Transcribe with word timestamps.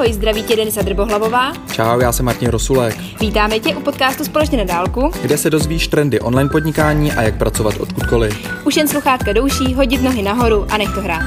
Ahoj, 0.00 0.12
zdraví 0.12 0.42
tě 0.42 0.56
Denisa 0.56 0.82
Drbohlavová. 0.82 1.52
Čau, 1.72 2.00
já 2.00 2.12
jsem 2.12 2.26
Martin 2.26 2.48
Rosulek. 2.48 2.96
Vítáme 3.20 3.60
tě 3.60 3.76
u 3.76 3.80
podcastu 3.80 4.24
Společně 4.24 4.58
na 4.58 4.64
dálku, 4.64 5.10
kde 5.22 5.38
se 5.38 5.50
dozvíš 5.50 5.88
trendy 5.88 6.20
online 6.20 6.50
podnikání 6.50 7.12
a 7.12 7.22
jak 7.22 7.38
pracovat 7.38 7.74
odkudkoliv. 7.80 8.64
Už 8.66 8.76
jen 8.76 8.88
sluchátka 8.88 9.32
douší, 9.32 9.74
hodit 9.74 10.02
nohy 10.02 10.22
nahoru 10.22 10.66
a 10.70 10.76
nech 10.78 10.94
to 10.94 11.00
hrát. 11.00 11.22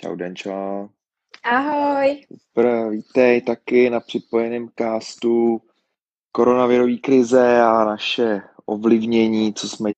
Čau 0.00 0.16
Denčo. 0.16 0.88
Ahoj. 1.44 2.24
Super, 2.42 2.88
vítej 2.90 3.40
taky 3.40 3.90
na 3.90 4.00
připojeném 4.00 4.68
castu 4.78 5.60
koronavirové 6.32 6.96
krize 6.96 7.60
a 7.60 7.84
naše 7.84 8.40
ovlivnění, 8.66 9.54
co 9.54 9.68
jsme 9.68 9.90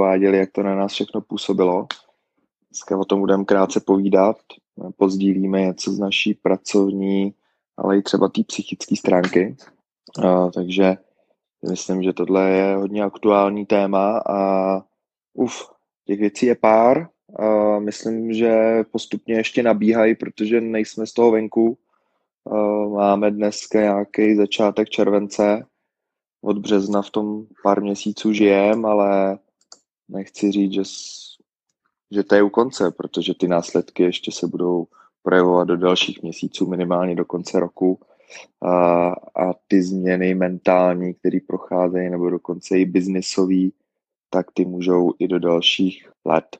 váděli, 0.00 0.38
jak 0.38 0.50
to 0.52 0.62
na 0.62 0.74
nás 0.74 0.92
všechno 0.92 1.20
působilo. 1.20 1.86
Dneska 2.70 2.98
o 2.98 3.04
tom 3.04 3.20
budeme 3.20 3.44
krátce 3.44 3.80
povídat, 3.80 4.36
pozdílíme 4.96 5.60
něco 5.60 5.92
z 5.92 5.98
naší 5.98 6.34
pracovní, 6.34 7.34
ale 7.76 7.98
i 7.98 8.02
třeba 8.02 8.28
té 8.28 8.42
psychické 8.42 8.96
stránky. 8.96 9.56
A, 10.24 10.50
takže 10.50 10.96
myslím, 11.70 12.02
že 12.02 12.12
tohle 12.12 12.50
je 12.50 12.76
hodně 12.76 13.02
aktuální 13.02 13.66
téma 13.66 14.18
a 14.18 14.82
uf, 15.34 15.70
těch 16.06 16.20
věcí 16.20 16.46
je 16.46 16.54
pár. 16.54 17.08
A 17.38 17.78
myslím, 17.78 18.32
že 18.32 18.84
postupně 18.90 19.34
ještě 19.34 19.62
nabíhají, 19.62 20.14
protože 20.14 20.60
nejsme 20.60 21.06
z 21.06 21.12
toho 21.12 21.30
venku. 21.30 21.78
A 22.52 22.86
máme 22.86 23.30
dneska 23.30 23.80
nějaký 23.80 24.36
začátek 24.36 24.88
července, 24.88 25.66
od 26.42 26.58
března 26.58 27.02
v 27.02 27.10
tom 27.10 27.46
pár 27.62 27.82
měsíců 27.82 28.32
žijem, 28.32 28.86
ale 28.86 29.38
nechci 30.08 30.52
říct, 30.52 30.72
že 30.72 30.82
že 32.10 32.24
to 32.24 32.34
je 32.34 32.42
u 32.42 32.48
konce, 32.48 32.90
protože 32.90 33.34
ty 33.34 33.48
následky 33.48 34.02
ještě 34.02 34.32
se 34.32 34.46
budou 34.46 34.86
projevovat 35.22 35.68
do 35.68 35.76
dalších 35.76 36.22
měsíců, 36.22 36.66
minimálně 36.66 37.14
do 37.14 37.24
konce 37.24 37.60
roku. 37.60 38.00
A, 38.62 39.08
a 39.12 39.54
ty 39.68 39.82
změny 39.82 40.34
mentální, 40.34 41.14
které 41.14 41.38
procházejí, 41.46 42.10
nebo 42.10 42.30
dokonce 42.30 42.78
i 42.78 42.84
biznisový, 42.84 43.72
tak 44.30 44.46
ty 44.54 44.64
můžou 44.64 45.12
i 45.18 45.28
do 45.28 45.38
dalších 45.38 46.10
let. 46.24 46.56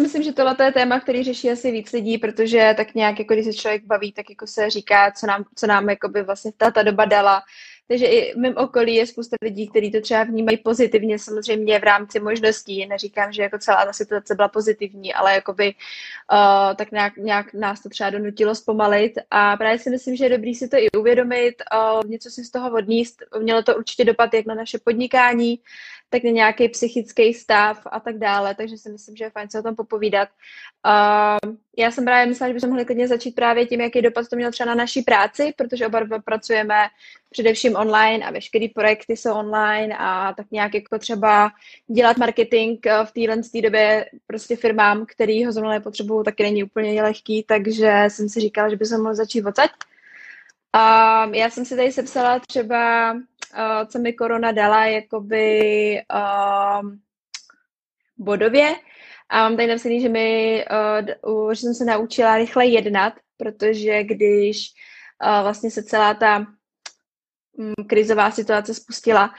Myslím, 0.00 0.22
že 0.22 0.32
tohle 0.32 0.56
je 0.62 0.72
téma, 0.72 1.00
který 1.00 1.24
řeší 1.24 1.50
asi 1.50 1.70
víc 1.70 1.92
lidí, 1.92 2.18
protože 2.18 2.74
tak 2.76 2.94
nějak, 2.94 3.18
jako 3.18 3.34
když 3.34 3.46
se 3.46 3.52
člověk 3.52 3.84
baví, 3.84 4.12
tak 4.12 4.30
jako 4.30 4.46
se 4.46 4.70
říká, 4.70 5.10
co 5.10 5.26
nám, 5.26 5.44
co 5.54 5.66
nám 5.66 5.86
by 6.08 6.22
vlastně 6.22 6.52
ta, 6.56 6.70
ta 6.70 6.82
doba 6.82 7.04
dala, 7.04 7.42
takže 7.88 8.06
i 8.06 8.34
v 8.34 8.36
mém 8.36 8.56
okolí 8.56 8.94
je 8.94 9.06
spousta 9.06 9.36
lidí, 9.42 9.68
kteří 9.68 9.90
to 9.90 10.00
třeba 10.00 10.24
vnímají 10.24 10.56
pozitivně, 10.56 11.18
samozřejmě 11.18 11.78
v 11.78 11.82
rámci 11.82 12.20
možností. 12.20 12.86
Neříkám, 12.86 13.32
že 13.32 13.42
jako 13.42 13.58
celá 13.58 13.84
ta 13.84 13.92
situace 13.92 14.34
byla 14.34 14.48
pozitivní, 14.48 15.14
ale 15.14 15.34
jakoby 15.34 15.74
uh, 16.32 16.74
tak 16.76 16.92
nějak, 16.92 17.16
nějak 17.16 17.54
nás 17.54 17.82
to 17.82 17.88
třeba 17.88 18.10
donutilo 18.10 18.54
zpomalit. 18.54 19.12
A 19.30 19.56
právě 19.56 19.78
si 19.78 19.90
myslím, 19.90 20.16
že 20.16 20.24
je 20.24 20.30
dobrý 20.30 20.54
si 20.54 20.68
to 20.68 20.76
i 20.76 20.90
uvědomit, 20.90 21.54
uh, 21.74 22.10
něco 22.10 22.30
si 22.30 22.44
z 22.44 22.50
toho 22.50 22.72
odníst. 22.72 23.22
Mělo 23.38 23.62
to 23.62 23.76
určitě 23.76 24.04
dopad 24.04 24.34
jak 24.34 24.46
na 24.46 24.54
naše 24.54 24.78
podnikání, 24.78 25.60
tak 26.10 26.24
na 26.24 26.30
nějaký 26.30 26.68
psychický 26.68 27.34
stav 27.34 27.82
a 27.86 28.00
tak 28.00 28.18
dále, 28.18 28.54
takže 28.54 28.76
si 28.76 28.90
myslím, 28.90 29.16
že 29.16 29.24
je 29.24 29.30
fajn 29.30 29.50
se 29.50 29.58
o 29.58 29.62
tom 29.62 29.76
popovídat. 29.76 30.28
Uh, 30.86 31.54
já 31.78 31.90
jsem 31.90 32.04
právě 32.04 32.26
myslela, 32.26 32.48
že 32.48 32.54
bychom 32.54 32.70
mohli 32.70 32.84
klidně 32.84 33.08
začít 33.08 33.34
právě 33.34 33.66
tím, 33.66 33.80
jaký 33.80 34.02
dopad 34.02 34.28
to 34.28 34.36
mělo 34.36 34.52
třeba 34.52 34.66
na 34.66 34.74
naší 34.74 35.02
práci, 35.02 35.54
protože 35.56 35.86
oba 35.86 36.00
dva 36.00 36.18
pracujeme 36.18 36.74
především 37.30 37.76
online 37.76 38.26
a 38.26 38.30
veškeré 38.30 38.66
projekty 38.74 39.16
jsou 39.16 39.34
online 39.34 39.96
a 39.98 40.32
tak 40.32 40.46
nějak 40.50 40.74
jako 40.74 40.98
třeba 40.98 41.50
dělat 41.86 42.16
marketing 42.16 42.86
eh, 42.86 43.06
v 43.06 43.12
téhle 43.12 43.36
době 43.62 44.10
prostě 44.26 44.56
firmám, 44.56 45.06
který 45.06 45.44
ho 45.44 45.52
zrovna 45.52 45.70
nepotřebují, 45.70 46.24
taky 46.24 46.42
není 46.42 46.64
úplně 46.64 47.02
lehký, 47.02 47.44
takže 47.48 48.04
jsem 48.08 48.28
si 48.28 48.40
říkala, 48.40 48.68
že 48.68 48.76
bychom 48.76 49.00
mohli 49.00 49.16
začít 49.16 49.44
odsaď. 49.44 49.70
Um, 50.76 51.34
já 51.34 51.50
jsem 51.50 51.64
si 51.64 51.76
tady 51.76 51.92
sepsala 51.92 52.38
třeba, 52.38 53.12
uh, 53.12 53.20
co 53.86 53.98
mi 53.98 54.12
korona 54.12 54.52
dala, 54.52 54.86
jakoby 54.86 56.00
um, 56.80 57.00
bodově. 58.18 58.74
A 59.28 59.42
mám 59.42 59.56
tady 59.56 59.68
napsaný, 59.68 60.00
že, 60.00 60.08
mi, 60.08 60.64
uh, 61.26 61.52
že 61.52 61.60
jsem 61.60 61.74
se 61.74 61.84
naučila 61.84 62.36
rychle 62.36 62.66
jednat, 62.66 63.12
protože 63.36 64.04
když 64.04 64.72
uh, 65.24 65.42
vlastně 65.42 65.70
se 65.70 65.82
celá 65.82 66.14
ta 66.14 66.46
um, 67.52 67.74
krizová 67.86 68.30
situace 68.30 68.74
spustila, 68.74 69.34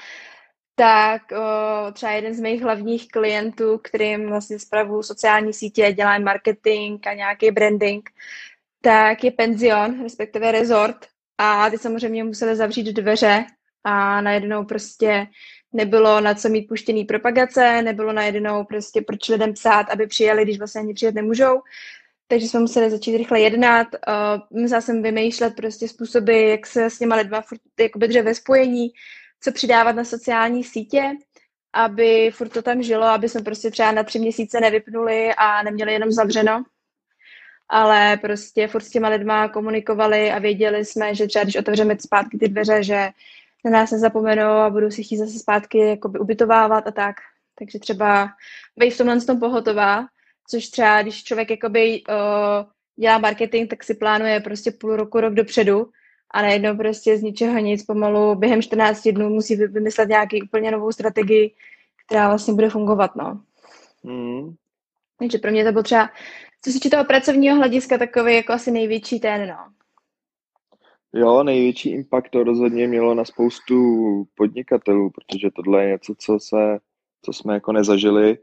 tak 0.76 1.22
uh, 1.32 1.92
třeba 1.94 2.12
jeden 2.12 2.34
z 2.34 2.40
mých 2.40 2.62
hlavních 2.62 3.08
klientů, 3.08 3.78
kterým 3.78 4.28
vlastně 4.28 4.60
zpravu 4.60 5.04
sociální 5.04 5.54
sítě, 5.54 5.94
dělám 5.94 6.24
marketing 6.24 7.08
a 7.08 7.14
nějaký 7.14 7.52
branding, 7.52 8.10
tak 8.82 9.24
je 9.24 9.32
penzion, 9.32 10.04
respektive 10.04 10.52
resort, 10.52 11.08
a 11.38 11.70
ty 11.70 11.78
samozřejmě 11.78 12.24
museli 12.24 12.56
zavřít 12.56 12.94
dveře 12.94 13.46
a 13.84 14.22
najednou 14.22 14.66
prostě 14.66 15.28
nebylo 15.74 16.22
na 16.22 16.34
co 16.34 16.50
mít 16.50 16.68
puštěný 16.68 17.06
propagace, 17.06 17.82
nebylo 17.82 18.14
najednou 18.14 18.64
prostě 18.64 19.02
proč 19.02 19.30
lidem 19.30 19.54
psát, 19.54 19.90
aby 19.90 20.08
přijeli, 20.08 20.44
když 20.44 20.58
vlastně 20.58 20.82
ani 20.82 20.94
přijet 20.94 21.16
nemůžou. 21.16 21.62
Takže 22.28 22.48
jsme 22.48 22.60
museli 22.60 22.92
začít 22.92 23.18
rychle 23.18 23.40
jednat. 23.42 23.88
Uh, 23.94 24.62
musela 24.62 24.82
jsem 24.82 25.04
vymýšlet 25.04 25.56
prostě 25.56 25.88
způsoby, 25.88 26.50
jak 26.50 26.68
se 26.68 26.90
s 26.90 26.98
těma 26.98 27.16
lidma 27.16 27.42
furt 27.42 27.62
jakoby 27.80 28.08
dře 28.08 28.22
ve 28.22 28.36
spojení, 28.36 28.90
co 29.42 29.52
přidávat 29.52 29.96
na 29.96 30.04
sociální 30.04 30.64
sítě, 30.64 31.12
aby 31.74 32.32
furt 32.34 32.50
to 32.50 32.62
tam 32.62 32.84
žilo, 32.84 33.06
aby 33.06 33.30
jsme 33.30 33.42
prostě 33.42 33.72
třeba 33.72 33.92
na 33.92 34.04
tři 34.04 34.20
měsíce 34.20 34.60
nevypnuli 34.60 35.34
a 35.38 35.64
neměli 35.64 35.94
jenom 35.94 36.12
zavřeno 36.12 36.64
ale 37.70 38.18
prostě 38.18 38.68
furt 38.68 38.84
s 38.84 38.90
těma 38.90 39.10
lidma 39.10 39.48
komunikovali 39.48 40.32
a 40.32 40.40
věděli 40.40 40.86
jsme, 40.86 41.16
že 41.16 41.28
třeba 41.28 41.44
když 41.44 41.56
otevřeme 41.56 41.96
zpátky 42.00 42.38
ty 42.38 42.48
dveře, 42.48 42.84
že 42.84 43.10
na 43.66 43.72
nás 43.72 43.92
nezapomenou 43.92 44.50
a 44.50 44.70
budou 44.70 44.92
si 44.92 45.04
chtít 45.04 45.18
zase 45.18 45.40
zpátky 45.40 45.78
jakoby 45.78 46.20
ubytovávat 46.20 46.88
a 46.88 46.92
tak. 46.92 47.16
Takže 47.60 47.80
třeba 47.80 48.30
být 48.78 48.92
v 48.92 48.98
tomhle 48.98 49.22
tom 49.22 49.40
pohotová, 49.40 50.06
což 50.48 50.68
třeba, 50.68 51.02
když 51.02 51.24
člověk 51.24 51.50
jakoby 51.50 52.04
uh, 52.10 52.16
dělá 53.00 53.18
marketing, 53.18 53.70
tak 53.70 53.84
si 53.84 53.94
plánuje 53.94 54.40
prostě 54.40 54.72
půl 54.72 54.96
roku, 54.96 55.20
rok 55.20 55.34
dopředu 55.34 55.90
a 56.32 56.42
najednou 56.42 56.78
prostě 56.78 57.18
z 57.18 57.22
ničeho 57.22 57.60
nic 57.60 57.84
pomalu 57.86 58.36
během 58.36 58.62
14 58.62 59.08
dnů 59.08 59.30
musí 59.30 59.56
vymyslet 59.56 60.10
nějaký 60.10 60.42
úplně 60.42 60.72
novou 60.72 60.92
strategii, 60.92 61.56
která 62.06 62.28
vlastně 62.28 62.54
bude 62.54 62.70
fungovat, 62.70 63.16
no. 63.16 63.42
Mm. 64.04 64.56
Takže 65.20 65.38
pro 65.38 65.52
mě 65.52 65.66
to 65.66 65.72
bylo 65.72 65.84
třeba 65.84 66.10
co 66.62 66.72
se 66.72 66.90
toho 66.90 67.04
pracovního 67.04 67.56
hlediska, 67.56 67.98
takový 67.98 68.36
jako 68.36 68.54
asi 68.54 68.72
největší 68.72 69.20
ten, 69.20 69.48
no. 69.48 69.79
Jo, 71.14 71.44
největší 71.44 71.92
impact 71.92 72.30
to 72.32 72.44
rozhodně 72.44 72.88
mělo 72.88 73.16
na 73.16 73.26
spoustu 73.26 73.76
podnikatelů, 74.36 75.10
protože 75.10 75.50
tohle 75.56 75.84
je 75.84 75.92
něco, 75.92 76.14
co, 76.18 76.40
se, 76.40 76.80
co 77.22 77.34
jsme 77.34 77.54
jako 77.54 77.72
nezažili. 77.72 78.38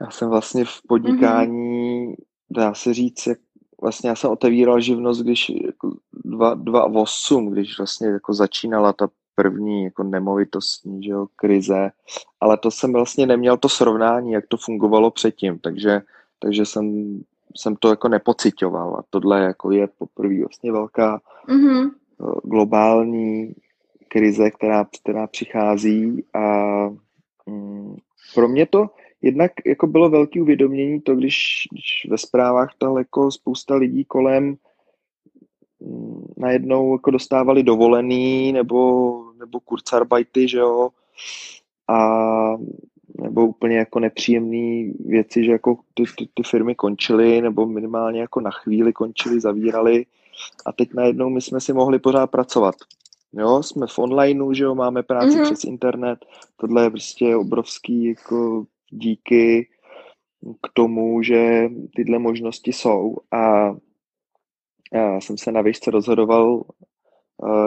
Já 0.00 0.10
jsem 0.10 0.28
vlastně 0.28 0.64
v 0.64 0.80
podnikání, 0.88 2.06
mm-hmm. 2.06 2.14
dá 2.50 2.74
se 2.74 2.94
říct, 2.94 3.26
jak 3.26 3.38
vlastně 3.82 4.08
já 4.10 4.16
jsem 4.16 4.30
otevíral 4.30 4.80
živnost, 4.80 5.22
když 5.22 5.48
jako 5.48 5.96
2008, 6.14 7.50
když 7.50 7.78
vlastně 7.78 8.08
jako 8.08 8.34
začínala 8.34 8.92
ta 8.92 9.08
první 9.34 9.84
jako 9.84 10.02
nemovitostní 10.02 11.02
že 11.02 11.10
jo, 11.10 11.26
krize, 11.36 11.90
ale 12.40 12.56
to 12.56 12.70
jsem 12.70 12.92
vlastně 12.92 13.26
neměl 13.26 13.56
to 13.56 13.68
srovnání, 13.68 14.32
jak 14.32 14.46
to 14.46 14.56
fungovalo 14.56 15.10
předtím, 15.10 15.58
takže 15.58 16.02
takže 16.42 16.66
jsem, 16.66 17.18
jsem 17.56 17.76
to 17.76 17.88
jako 17.88 18.08
nepocitoval 18.08 18.96
a 18.96 19.04
tohle 19.10 19.40
jako 19.40 19.70
je 19.70 19.88
poprvé 19.98 20.38
vlastně 20.38 20.72
velká 20.72 21.20
mm-hmm. 21.48 21.90
globální 22.44 23.54
krize, 24.08 24.50
která, 24.50 24.86
která 25.02 25.26
přichází 25.26 26.24
a 26.34 26.44
mm, 27.46 27.96
pro 28.34 28.48
mě 28.48 28.66
to 28.66 28.90
jednak 29.22 29.52
jako 29.66 29.86
bylo 29.86 30.10
velké 30.10 30.42
uvědomění 30.42 31.00
to, 31.00 31.14
když, 31.14 31.68
když 31.72 32.10
ve 32.10 32.18
zprávách 32.18 32.68
to 32.78 32.98
jako 32.98 33.30
spousta 33.30 33.74
lidí 33.74 34.04
kolem 34.04 34.56
mm, 35.80 36.32
najednou 36.36 36.92
jako 36.92 37.10
dostávali 37.10 37.62
dovolený 37.62 38.52
nebo, 38.52 39.12
nebo 39.38 39.60
kurzarbajty, 39.60 40.48
že 40.48 40.58
jo, 40.58 40.88
a 41.88 42.56
nebo 43.22 43.46
úplně 43.46 43.76
jako 43.76 44.00
nepříjemné 44.00 44.92
věci, 45.04 45.44
že 45.44 45.52
jako 45.52 45.78
ty, 45.94 46.04
ty, 46.18 46.28
ty 46.34 46.42
firmy 46.42 46.74
končily, 46.74 47.42
nebo 47.42 47.66
minimálně 47.66 48.20
jako 48.20 48.40
na 48.40 48.50
chvíli 48.50 48.92
končily, 48.92 49.40
zavíraly 49.40 50.06
a 50.66 50.72
teď 50.72 50.94
najednou 50.94 51.30
my 51.30 51.40
jsme 51.40 51.60
si 51.60 51.72
mohli 51.72 51.98
pořád 51.98 52.26
pracovat. 52.26 52.74
Jo, 53.32 53.62
jsme 53.62 53.86
v 53.86 53.98
onlineu, 53.98 54.52
že 54.52 54.64
jo, 54.64 54.74
máme 54.74 55.02
práci 55.02 55.38
mm-hmm. 55.38 55.44
přes 55.44 55.64
internet, 55.64 56.18
tohle 56.56 56.84
je 56.84 56.90
prostě 56.90 57.36
obrovský 57.36 58.04
jako 58.04 58.64
díky 58.90 59.68
k 60.62 60.68
tomu, 60.72 61.22
že 61.22 61.68
tyhle 61.96 62.18
možnosti 62.18 62.72
jsou 62.72 63.16
a 63.32 63.74
já 64.92 65.20
jsem 65.20 65.38
se 65.38 65.52
na 65.52 65.62
výšce 65.62 65.90
rozhodoval, 65.90 66.62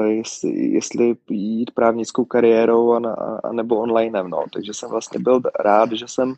jestli, 0.06 0.50
jestli 0.52 1.16
jít 1.30 1.72
právnickou 1.72 2.26
kariérou 2.26 2.94
a, 2.94 3.00
na, 3.00 3.14
a 3.44 3.52
nebo 3.52 3.76
online. 3.76 4.24
No. 4.24 4.44
Takže 4.54 4.74
jsem 4.74 4.90
vlastně 4.90 5.20
byl 5.20 5.42
rád, 5.60 5.92
že 5.92 6.08
jsem, 6.08 6.34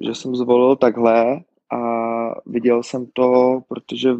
že 0.00 0.14
jsem 0.14 0.36
zvolil 0.36 0.76
takhle 0.76 1.40
a 1.72 1.80
viděl 2.46 2.82
jsem 2.82 3.06
to, 3.12 3.60
protože 3.68 4.10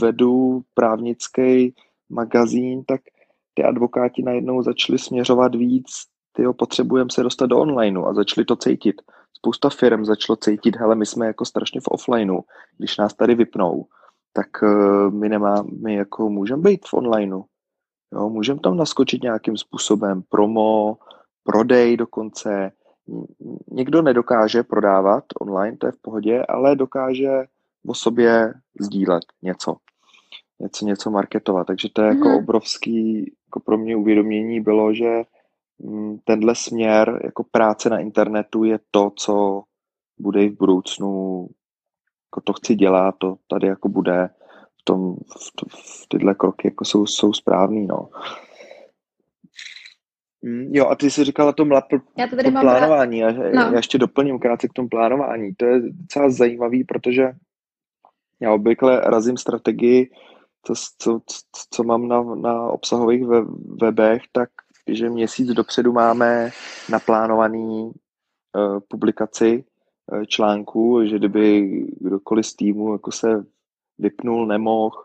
vedu 0.00 0.62
právnický 0.74 1.74
magazín, 2.10 2.84
tak 2.84 3.00
ty 3.54 3.64
advokáti 3.64 4.22
najednou 4.22 4.62
začali 4.62 4.98
směřovat 4.98 5.54
víc, 5.54 5.86
tyjo, 6.32 6.52
potřebujeme 6.52 7.10
se 7.10 7.22
dostat 7.22 7.46
do 7.46 7.58
onlineu 7.58 8.06
a 8.06 8.14
začali 8.14 8.44
to 8.44 8.56
cítit. 8.56 9.02
Spousta 9.32 9.70
firm 9.70 10.04
začalo 10.04 10.36
cítit, 10.36 10.76
hele, 10.76 10.94
my 10.94 11.06
jsme 11.06 11.26
jako 11.26 11.44
strašně 11.44 11.80
v 11.80 11.88
offlineu, 11.88 12.40
když 12.78 12.96
nás 12.96 13.14
tady 13.14 13.34
vypnou, 13.34 13.86
tak 14.32 14.46
uh, 14.62 15.14
my 15.14 15.28
nemá, 15.28 15.64
my 15.82 15.94
jako 15.94 16.30
můžeme 16.30 16.62
být 16.62 16.86
v 16.88 16.94
onlineu. 16.94 17.42
Jo, 18.14 18.28
můžeme 18.28 18.60
tam 18.60 18.76
naskočit 18.76 19.22
nějakým 19.22 19.56
způsobem, 19.56 20.22
promo, 20.28 20.96
prodej 21.44 21.96
dokonce. 21.96 22.72
Někdo 23.70 24.02
nedokáže 24.02 24.62
prodávat 24.62 25.24
online, 25.40 25.76
to 25.76 25.86
je 25.86 25.92
v 25.92 26.02
pohodě, 26.02 26.42
ale 26.48 26.76
dokáže 26.76 27.44
o 27.86 27.94
sobě 27.94 28.54
sdílet 28.80 29.22
něco. 29.42 29.76
Něco, 30.60 30.86
něco 30.86 31.10
marketovat. 31.10 31.66
Takže 31.66 31.88
to 31.92 32.02
je 32.02 32.10
mm-hmm. 32.10 32.16
jako 32.16 32.28
mhm. 32.28 32.38
obrovský, 32.38 33.32
jako 33.46 33.60
pro 33.60 33.78
mě 33.78 33.96
uvědomění 33.96 34.60
bylo, 34.60 34.94
že 34.94 35.22
mm, 35.78 36.18
tenhle 36.24 36.54
směr 36.54 37.20
jako 37.24 37.44
práce 37.50 37.90
na 37.90 37.98
internetu 37.98 38.64
je 38.64 38.78
to, 38.90 39.12
co 39.16 39.62
bude 40.18 40.44
i 40.44 40.48
v 40.48 40.58
budoucnu, 40.58 41.46
jako 42.26 42.40
to 42.44 42.52
chci 42.52 42.74
dělat, 42.74 43.14
to 43.18 43.36
tady 43.48 43.66
jako 43.66 43.88
bude 43.88 44.30
tom, 44.84 45.14
v, 45.16 45.52
to, 45.56 45.66
v 45.68 46.06
tyhle 46.08 46.34
kroky 46.34 46.68
jako 46.68 46.84
jsou, 46.84 47.06
jsou 47.06 47.32
správný, 47.32 47.86
no. 47.86 48.08
Mm, 50.42 50.70
jo, 50.72 50.86
a 50.86 50.94
ty 50.94 51.10
jsi 51.10 51.24
říkala 51.24 51.52
to, 51.52 51.64
mla, 51.64 51.82
já 52.18 52.26
to, 52.26 52.36
tady 52.36 52.52
to 52.52 52.60
plánování, 52.60 53.18
já, 53.18 53.32
no. 53.32 53.48
já 53.50 53.76
ještě 53.76 53.98
doplním 53.98 54.38
krátce 54.38 54.68
k 54.68 54.72
tomu 54.72 54.88
plánování. 54.88 55.54
To 55.54 55.64
je 55.64 55.80
docela 55.80 56.30
zajímavý, 56.30 56.84
protože 56.84 57.32
já 58.40 58.52
obvykle 58.52 59.00
razím 59.00 59.36
strategii, 59.36 60.10
co, 60.62 60.74
co, 60.98 61.20
co 61.70 61.84
mám 61.84 62.08
na, 62.08 62.22
na 62.22 62.62
obsahových 62.68 63.24
we, 63.24 63.42
webech, 63.80 64.22
tak 64.32 64.50
že 64.86 65.10
měsíc 65.10 65.48
dopředu 65.48 65.92
máme 65.92 66.50
naplánovaný 66.90 67.82
uh, 67.82 68.80
publikaci 68.88 69.64
uh, 70.12 70.24
článku, 70.24 71.06
že 71.06 71.18
kdyby 71.18 71.68
kdokoliv 72.00 72.46
z 72.46 72.56
týmu 72.56 72.92
jako 72.92 73.12
se 73.12 73.44
vypnul, 73.98 74.46
nemohl, 74.46 74.96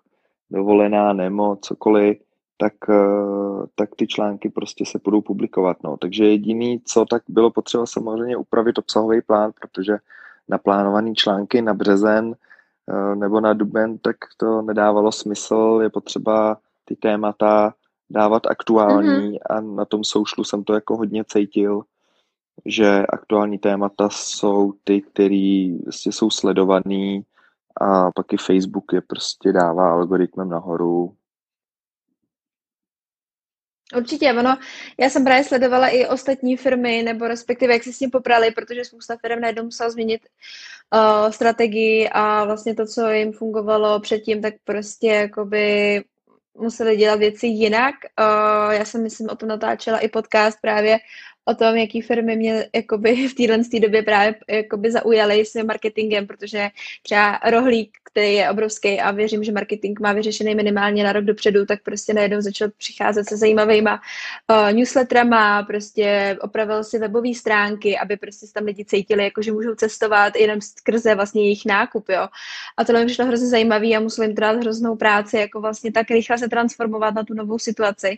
dovolená, 0.51 1.13
nemo, 1.13 1.55
cokoliv, 1.55 2.17
tak, 2.57 2.73
uh, 2.89 3.65
tak 3.75 3.89
ty 3.95 4.07
články 4.07 4.49
prostě 4.49 4.85
se 4.85 4.99
budou 5.03 5.21
publikovat. 5.21 5.77
No. 5.83 5.97
Takže 5.97 6.25
jediný, 6.25 6.81
co 6.85 7.05
tak 7.05 7.23
bylo 7.27 7.51
potřeba 7.51 7.85
samozřejmě 7.85 8.37
upravit 8.37 8.77
obsahový 8.77 9.21
plán, 9.21 9.51
protože 9.61 9.97
naplánovaný 10.49 11.15
články 11.15 11.61
na 11.61 11.73
březen 11.73 12.35
nebo 13.15 13.39
na 13.39 13.53
duben, 13.53 13.97
tak 13.97 14.15
to 14.37 14.61
nedávalo 14.61 15.11
smysl, 15.11 15.79
je 15.81 15.89
potřeba 15.89 16.57
ty 16.85 16.95
témata 16.95 17.73
dávat 18.09 18.47
aktuální 18.47 19.09
mm-hmm. 19.09 19.37
a 19.49 19.61
na 19.61 19.85
tom 19.85 20.03
soušlu 20.03 20.43
jsem 20.43 20.63
to 20.63 20.73
jako 20.73 20.97
hodně 20.97 21.23
cítil, 21.27 21.81
že 22.65 23.05
aktuální 23.09 23.57
témata 23.57 24.09
jsou 24.11 24.73
ty, 24.83 25.01
které 25.01 25.75
prostě 25.83 26.11
jsou 26.11 26.29
sledovaný 26.29 27.25
a 27.81 28.11
pak 28.11 28.33
i 28.33 28.37
Facebook 28.37 28.93
je 28.93 29.01
prostě 29.01 29.51
dává 29.51 29.91
algoritmem 29.91 30.49
nahoru. 30.49 31.15
Určitě, 33.97 34.33
ono, 34.33 34.57
já 34.99 35.09
jsem 35.09 35.23
právě 35.23 35.43
sledovala 35.43 35.87
i 35.87 36.05
ostatní 36.07 36.57
firmy, 36.57 37.03
nebo 37.03 37.27
respektive 37.27 37.73
jak 37.73 37.83
se 37.83 37.93
s 37.93 37.97
tím 37.97 38.11
poprali, 38.11 38.51
protože 38.51 38.85
spousta 38.85 39.17
firm 39.17 39.41
najednou 39.41 39.63
musela 39.63 39.89
změnit 39.89 40.21
uh, 40.93 41.31
strategii 41.31 42.09
a 42.09 42.45
vlastně 42.45 42.75
to, 42.75 42.85
co 42.85 43.09
jim 43.09 43.33
fungovalo 43.33 43.99
předtím, 43.99 44.41
tak 44.41 44.53
prostě 44.63 45.07
jakoby 45.07 46.03
museli 46.57 46.97
dělat 46.97 47.19
věci 47.19 47.47
jinak. 47.47 47.95
Uh, 48.19 48.73
já 48.73 48.85
jsem, 48.85 49.03
myslím, 49.03 49.29
o 49.29 49.35
tom 49.35 49.49
natáčela 49.49 49.99
i 49.99 50.07
podcast 50.07 50.57
právě 50.61 50.97
o 51.49 51.55
tom, 51.55 51.75
jaký 51.75 52.01
firmy 52.01 52.35
mě 52.35 52.65
jakoby 52.75 53.27
v 53.27 53.33
téhle 53.33 53.59
době 53.81 54.03
právě 54.03 54.35
jakoby 54.49 54.91
zaujaly 54.91 55.45
svým 55.45 55.65
marketingem, 55.65 56.27
protože 56.27 56.69
třeba 57.03 57.39
Rohlík, 57.49 57.97
který 58.11 58.33
je 58.33 58.49
obrovský 58.49 58.99
a 58.99 59.11
věřím, 59.11 59.43
že 59.43 59.51
marketing 59.51 59.99
má 59.99 60.13
vyřešený 60.13 60.55
minimálně 60.55 61.03
na 61.03 61.13
rok 61.13 61.25
dopředu, 61.25 61.65
tak 61.65 61.83
prostě 61.83 62.13
najednou 62.13 62.41
začal 62.41 62.69
přicházet 62.77 63.25
se 63.29 63.37
zajímavýma 63.37 64.01
uh, 64.49 64.73
newsletterama, 64.73 65.63
prostě 65.63 66.37
opravil 66.41 66.83
si 66.83 66.99
webové 66.99 67.33
stránky, 67.33 67.97
aby 67.97 68.17
prostě 68.17 68.47
tam 68.53 68.65
lidi 68.65 68.85
cítili, 68.85 69.23
jako 69.23 69.41
že 69.41 69.51
můžou 69.51 69.75
cestovat 69.75 70.35
jenom 70.35 70.61
skrze 70.61 71.15
vlastně 71.15 71.41
jejich 71.41 71.65
nákup, 71.65 72.09
jo. 72.09 72.27
A 72.77 72.83
tohle 72.85 73.01
mi 73.01 73.05
přišlo 73.05 73.25
hrozně 73.25 73.47
zajímavý 73.47 73.95
a 73.95 73.99
musel 73.99 74.23
jim 74.23 74.35
dát 74.35 74.55
hroznou 74.55 74.95
práci, 74.95 75.37
jako 75.37 75.61
vlastně 75.61 75.91
tak 75.91 76.11
rychle 76.11 76.37
se 76.37 76.49
transformovat 76.49 77.15
na 77.15 77.23
tu 77.23 77.33
novou 77.33 77.59
situaci. 77.59 78.17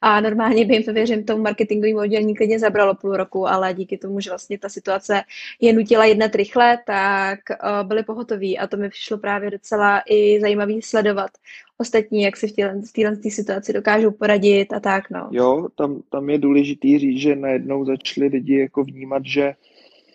A 0.00 0.20
normálně 0.20 0.64
by 0.64 0.74
jim 0.74 0.82
to 0.82 0.92
věřím 0.92 1.24
tomu 1.24 1.42
marketingovému 1.42 1.98
oddělení 1.98 2.36
klidně 2.36 2.58
zabralo 2.70 2.94
půl 2.94 3.16
roku, 3.16 3.48
ale 3.48 3.74
díky 3.74 3.98
tomu, 3.98 4.20
že 4.20 4.30
vlastně 4.30 4.58
ta 4.58 4.68
situace 4.68 5.22
je 5.60 5.72
nutila 5.72 6.04
jednat 6.04 6.34
rychle, 6.34 6.78
tak 6.86 7.38
uh, 7.50 7.88
byli 7.88 8.02
pohotoví 8.02 8.58
a 8.58 8.66
to 8.66 8.76
mi 8.76 8.88
přišlo 8.88 9.18
právě 9.18 9.50
docela 9.50 10.02
i 10.06 10.40
zajímavý 10.40 10.82
sledovat 10.82 11.30
ostatní, 11.78 12.22
jak 12.22 12.36
si 12.36 12.48
v 12.48 12.54
této 12.92 13.30
situaci 13.30 13.72
dokážou 13.72 14.10
poradit 14.10 14.72
a 14.72 14.80
tak, 14.80 15.10
no. 15.10 15.28
Jo, 15.32 15.68
tam, 15.74 16.02
tam 16.10 16.30
je 16.30 16.38
důležitý 16.38 16.98
říct, 16.98 17.20
že 17.20 17.36
najednou 17.36 17.84
začali 17.84 18.26
lidi 18.26 18.58
jako 18.60 18.84
vnímat, 18.84 19.22
že 19.26 19.54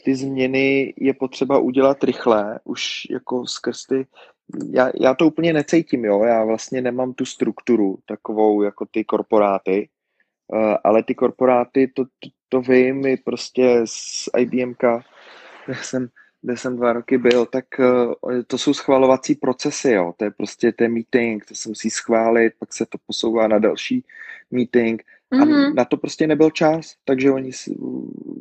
ty 0.06 0.16
změny 0.16 0.94
je 0.98 1.14
potřeba 1.14 1.58
udělat 1.58 2.04
rychle, 2.04 2.60
už 2.64 3.08
jako 3.10 3.48
skrz 3.48 3.86
ty 3.86 4.06
já, 4.72 4.92
já 5.02 5.14
to 5.14 5.28
úplně 5.28 5.54
necítím, 5.54 6.06
jo, 6.06 6.24
já 6.24 6.46
vlastně 6.46 6.82
nemám 6.82 7.14
tu 7.14 7.26
strukturu 7.26 7.98
takovou 8.06 8.62
jako 8.62 8.86
ty 8.86 9.04
korporáty, 9.04 9.90
uh, 10.54 10.76
ale 10.84 11.04
ty 11.04 11.16
korporáty, 11.16 11.88
to, 11.88 12.04
to, 12.06 12.30
to 12.50 12.62
vím, 12.62 13.02
my 13.02 13.18
prostě 13.18 13.82
z 13.86 14.30
IBMka, 14.38 15.04
já 15.68 15.76
jsem 15.76 16.10
kde 16.46 16.58
jsem 16.58 16.76
dva 16.76 16.94
roky 16.94 17.18
byl, 17.18 17.46
tak 17.46 17.66
uh, 17.80 18.42
to 18.48 18.58
jsou 18.58 18.74
schvalovací 18.74 19.36
procesy, 19.36 19.92
jo. 19.92 20.14
To 20.18 20.24
je 20.24 20.32
prostě 20.32 20.72
ten 20.72 20.94
meeting, 20.94 21.46
to 21.46 21.56
se 21.56 21.70
musí 21.70 21.90
schválit, 21.90 22.54
pak 22.60 22.74
se 22.74 22.86
to 22.86 22.98
posouvá 23.08 23.48
na 23.48 23.60
další 23.60 24.04
meeting 24.52 25.04
a 25.32 25.36
mm-hmm. 25.36 25.74
na 25.74 25.86
to 25.86 25.98
prostě 25.98 26.28
nebyl 26.28 26.50
čas, 26.50 26.96
takže 27.06 27.32
oni, 27.32 27.52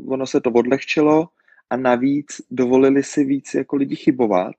ono 0.06 0.26
se 0.26 0.40
to 0.40 0.50
odlehčilo 0.50 1.28
a 1.70 1.76
navíc 1.76 2.26
dovolili 2.50 3.02
si 3.02 3.24
víc 3.24 3.54
jako 3.54 3.76
lidi 3.76 3.96
chybovat, 3.96 4.54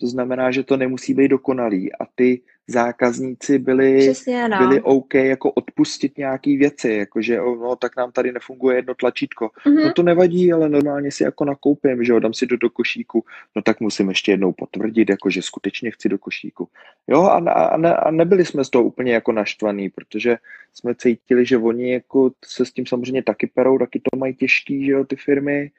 to 0.00 0.06
znamená, 0.06 0.50
že 0.50 0.62
to 0.62 0.76
nemusí 0.76 1.14
být 1.14 1.28
dokonalý 1.28 1.92
a 1.92 2.06
ty 2.14 2.40
zákazníci 2.68 3.58
byli, 3.58 3.98
Přesně, 3.98 4.48
no. 4.48 4.58
byli 4.58 4.80
OK 4.80 5.14
jako 5.14 5.50
odpustit 5.50 6.18
nějaký 6.18 6.56
věci, 6.56 6.90
jakože 6.90 7.36
no, 7.36 7.76
tak 7.76 7.96
nám 7.96 8.12
tady 8.12 8.32
nefunguje 8.32 8.76
jedno 8.76 8.94
tlačítko. 8.94 9.50
Mm-hmm. 9.66 9.84
No 9.84 9.92
to 9.92 10.02
nevadí, 10.02 10.52
ale 10.52 10.68
normálně 10.68 11.10
si 11.10 11.22
jako 11.22 11.44
nakoupím, 11.44 12.04
že 12.04 12.12
jo, 12.12 12.18
dám 12.18 12.34
si 12.34 12.46
do, 12.46 12.56
do 12.56 12.70
košíku, 12.70 13.24
no 13.56 13.62
tak 13.62 13.80
musím 13.80 14.08
ještě 14.08 14.32
jednou 14.32 14.52
potvrdit, 14.52 15.10
jako 15.10 15.30
že 15.30 15.42
skutečně 15.42 15.90
chci 15.90 16.08
do 16.08 16.18
košíku. 16.18 16.68
Jo, 17.08 17.22
a, 17.22 17.36
a, 17.52 17.76
ne, 17.76 17.96
a 17.96 18.10
nebyli 18.10 18.44
jsme 18.44 18.64
z 18.64 18.70
toho 18.70 18.84
úplně 18.84 19.12
jako 19.12 19.32
naštvaný, 19.32 19.88
protože 19.90 20.36
jsme 20.74 20.94
cítili, 20.94 21.46
že 21.46 21.58
oni 21.58 21.92
jako 21.92 22.30
se 22.44 22.64
s 22.64 22.72
tím 22.72 22.86
samozřejmě 22.86 23.22
taky 23.22 23.46
perou, 23.46 23.78
taky 23.78 24.00
to 24.00 24.16
mají 24.16 24.34
těžký, 24.34 24.86
že 24.86 24.92
jo, 24.92 25.04
ty 25.04 25.16
firmy, 25.16 25.70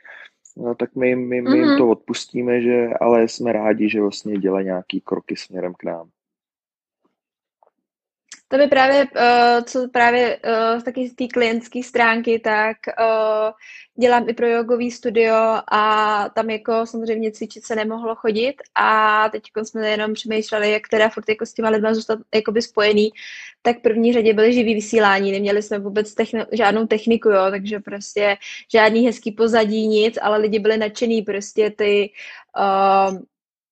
no 0.58 0.76
tak 0.76 0.96
my, 0.96 1.16
my, 1.16 1.42
my 1.42 1.42
mm-hmm. 1.42 1.56
jim 1.56 1.68
mhm. 1.68 1.78
to 1.78 1.90
odpustíme, 1.90 2.62
že, 2.62 2.88
ale 3.02 3.28
jsme 3.28 3.54
rádi, 3.54 3.90
že 3.90 4.02
vlastně 4.02 4.38
dělají 4.38 4.66
nějaký 4.66 5.02
kroky 5.02 5.36
směrem 5.36 5.74
k 5.74 5.84
nám. 5.84 6.10
To 8.52 8.58
by 8.58 8.68
právě, 8.68 9.04
uh, 9.04 9.64
co 9.64 9.88
právě 9.90 10.38
uh, 10.38 10.82
taky 10.82 11.10
z 11.10 11.16
té 11.16 11.28
klientské 11.28 11.84
stránky, 11.84 12.40
tak 12.40 12.78
uh, 13.00 13.52
dělám 14.00 14.30
i 14.30 14.34
pro 14.34 14.48
jogový 14.48 14.92
studio 14.92 15.36
a 15.72 16.30
tam 16.30 16.50
jako 16.50 16.86
samozřejmě 16.86 17.32
cvičit 17.32 17.66
se 17.66 17.76
nemohlo 17.76 18.16
chodit 18.16 18.56
a 18.76 19.30
teď 19.30 19.44
jsme 19.64 19.90
jenom 19.90 20.14
přemýšleli, 20.14 20.72
jak 20.72 20.88
teda 20.88 21.10
furt 21.10 21.30
jako 21.30 21.46
s 21.46 21.54
těma 21.54 21.70
lidma 21.70 21.94
zůstat 21.94 22.20
jakoby 22.36 22.62
spojený, 22.62 23.10
tak 23.62 23.82
první 23.82 24.14
řadě 24.14 24.34
byly 24.34 24.54
živý 24.54 24.74
vysílání, 24.74 25.32
neměli 25.32 25.62
jsme 25.62 25.80
vůbec 25.80 26.16
techni- 26.16 26.48
žádnou 26.52 26.88
techniku, 26.88 27.30
jo, 27.30 27.46
takže 27.52 27.80
prostě 27.80 28.38
žádný 28.72 29.06
hezký 29.06 29.32
pozadí, 29.32 29.88
nic, 29.88 30.18
ale 30.22 30.38
lidi 30.38 30.60
byli 30.60 30.78
nadšený, 30.78 31.22
prostě 31.22 31.70
ty 31.70 32.12
uh, 32.60 33.20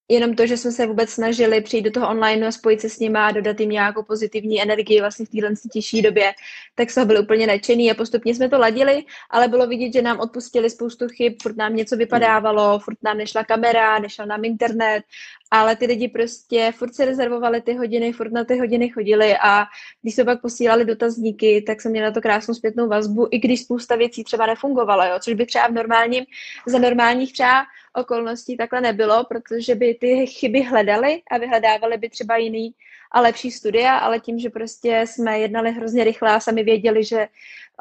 jenom 0.08 0.34
to, 0.34 0.46
že 0.46 0.56
jsme 0.56 0.72
se 0.72 0.86
vůbec 0.86 1.10
snažili 1.10 1.60
přijít 1.60 1.82
do 1.82 1.90
toho 1.90 2.08
online 2.08 2.46
a 2.46 2.52
spojit 2.52 2.80
se 2.80 2.88
s 2.88 2.98
nimi 2.98 3.18
a 3.18 3.30
dodat 3.30 3.60
jim 3.60 3.70
nějakou 3.70 4.02
pozitivní 4.02 4.62
energii 4.62 5.00
vlastně 5.00 5.26
v 5.26 5.28
téhle 5.28 5.50
těžší 5.72 6.02
době, 6.02 6.32
tak 6.74 6.90
jsme 6.90 7.04
byli 7.04 7.20
úplně 7.20 7.46
nadšený 7.46 7.90
a 7.90 7.94
postupně 7.94 8.34
jsme 8.34 8.48
to 8.48 8.58
ladili, 8.58 9.04
ale 9.30 9.48
bylo 9.48 9.66
vidět, 9.66 9.92
že 9.92 10.02
nám 10.02 10.20
odpustili 10.20 10.70
spoustu 10.70 11.08
chyb, 11.08 11.32
furt 11.42 11.56
nám 11.56 11.76
něco 11.76 11.96
vypadávalo, 11.96 12.78
furt 12.78 12.98
nám 13.02 13.18
nešla 13.18 13.44
kamera, 13.44 13.98
nešel 13.98 14.26
nám 14.26 14.44
internet, 14.44 15.02
ale 15.50 15.76
ty 15.76 15.86
lidi 15.86 16.08
prostě 16.08 16.72
furt 16.76 16.94
se 16.94 17.04
rezervovali 17.04 17.60
ty 17.60 17.74
hodiny, 17.74 18.12
furt 18.12 18.32
na 18.32 18.44
ty 18.44 18.58
hodiny 18.58 18.88
chodili 18.88 19.36
a 19.36 19.64
když 20.02 20.14
se 20.14 20.24
pak 20.24 20.40
posílali 20.40 20.84
dotazníky, 20.84 21.64
tak 21.66 21.80
jsem 21.80 21.92
měla 21.92 22.08
na 22.08 22.14
to 22.14 22.20
krásnou 22.20 22.54
zpětnou 22.54 22.88
vazbu, 22.88 23.28
i 23.30 23.38
když 23.38 23.60
spousta 23.60 23.96
věcí 23.96 24.24
třeba 24.24 24.46
nefungovala, 24.46 25.06
jo, 25.06 25.18
což 25.20 25.34
by 25.34 25.46
třeba 25.46 25.66
v 25.66 25.72
normálním, 25.72 26.24
za 26.66 26.78
normálních 26.78 27.32
třeba 27.32 27.64
okolností 28.00 28.56
takhle 28.56 28.80
nebylo, 28.80 29.24
protože 29.24 29.74
by 29.74 29.94
ty 29.94 30.26
chyby 30.26 30.62
hledali 30.62 31.22
a 31.30 31.38
vyhledávali 31.38 31.96
by 31.98 32.08
třeba 32.08 32.36
jiný 32.36 32.74
a 33.12 33.20
lepší 33.20 33.50
studia, 33.50 33.96
ale 33.96 34.20
tím, 34.20 34.38
že 34.38 34.50
prostě 34.50 35.04
jsme 35.06 35.38
jednali 35.38 35.72
hrozně 35.72 36.04
rychle 36.04 36.32
a 36.32 36.40
sami 36.40 36.62
věděli, 36.62 37.04
že 37.04 37.28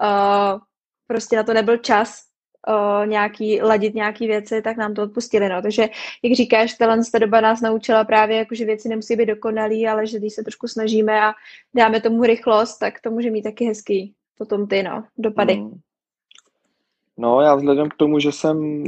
uh, 0.02 0.60
prostě 1.08 1.36
na 1.36 1.44
to 1.44 1.54
nebyl 1.54 1.78
čas 1.78 2.24
uh, 2.68 3.08
nějaký, 3.08 3.62
ladit 3.62 3.96
nějaký 3.96 4.28
věci, 4.28 4.62
tak 4.62 4.78
nám 4.78 4.94
to 4.94 5.04
odpustili. 5.04 5.50
No. 5.50 5.62
Takže, 5.62 5.90
jak 6.24 6.34
říkáš, 6.34 6.74
ta 6.74 7.20
doba 7.20 7.42
nás 7.42 7.62
naučila 7.62 8.04
právě, 8.04 8.38
jako, 8.38 8.56
že 8.56 8.66
věci 8.66 8.90
nemusí 8.90 9.16
být 9.16 9.26
dokonalý, 9.26 9.88
ale 9.88 10.08
že 10.08 10.20
když 10.20 10.34
se 10.34 10.44
trošku 10.44 10.68
snažíme 10.68 11.22
a 11.22 11.34
dáme 11.74 12.02
tomu 12.02 12.24
rychlost, 12.24 12.78
tak 12.78 13.02
to 13.02 13.12
může 13.12 13.32
mít 13.32 13.44
taky 13.44 13.66
hezký 13.66 14.14
potom 14.38 14.68
ty 14.68 14.84
no, 14.84 15.04
dopady. 15.18 15.54
Hmm. 15.54 15.80
No, 17.18 17.42
já 17.42 17.56
vzhledem 17.56 17.90
k 17.90 17.96
tomu, 17.96 18.20
že 18.20 18.32
jsem 18.32 18.84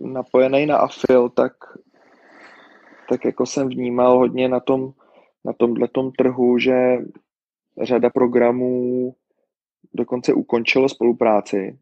napojený 0.00 0.66
na 0.66 0.76
Afil, 0.76 1.28
tak, 1.28 1.52
tak 3.08 3.24
jako 3.24 3.46
jsem 3.46 3.68
vnímal 3.68 4.18
hodně 4.18 4.48
na 4.48 4.60
tom, 4.60 4.92
na 5.44 5.52
tomhletom 5.52 6.12
trhu, 6.12 6.58
že 6.58 6.98
řada 7.82 8.10
programů 8.10 9.14
dokonce 9.94 10.34
ukončilo 10.34 10.88
spolupráci. 10.88 11.78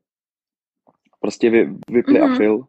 Prostě 1.21 1.51
vy, 1.51 1.75
vypli 1.91 2.21
mm-hmm. 2.21 2.33
Afil, 2.33 2.65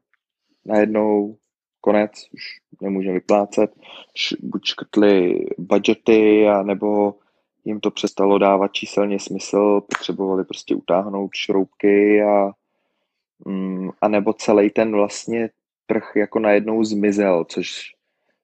najednou 0.66 1.38
konec, 1.82 2.12
už 2.34 2.42
nemůže 2.82 3.12
vyplácet, 3.12 3.76
buď 4.40 4.66
škrtli 4.66 5.46
budgety, 5.58 6.48
a 6.48 6.64
nebo 6.64 7.16
jim 7.66 7.80
to 7.80 7.92
přestalo 7.92 8.38
dávat 8.38 8.74
číselně 8.74 9.20
smysl, 9.20 9.82
potřebovali 9.82 10.46
prostě 10.46 10.76
utáhnout 10.76 11.30
šroubky 11.34 12.22
a, 12.22 12.52
a 14.02 14.08
nebo 14.08 14.34
celý 14.34 14.70
ten 14.70 14.92
vlastně 14.92 15.50
trh 15.86 16.12
jako 16.16 16.40
najednou 16.40 16.84
zmizel, 16.84 17.46
což, 17.46 17.94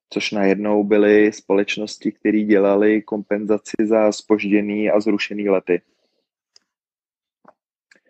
což 0.09 0.31
najednou 0.31 0.83
byly 0.83 1.33
společnosti, 1.33 2.11
které 2.11 2.39
dělaly 2.39 3.01
kompenzaci 3.01 3.75
za 3.83 4.11
spožděný 4.11 4.89
a 4.89 4.99
zrušený 4.99 5.49
lety. 5.49 5.81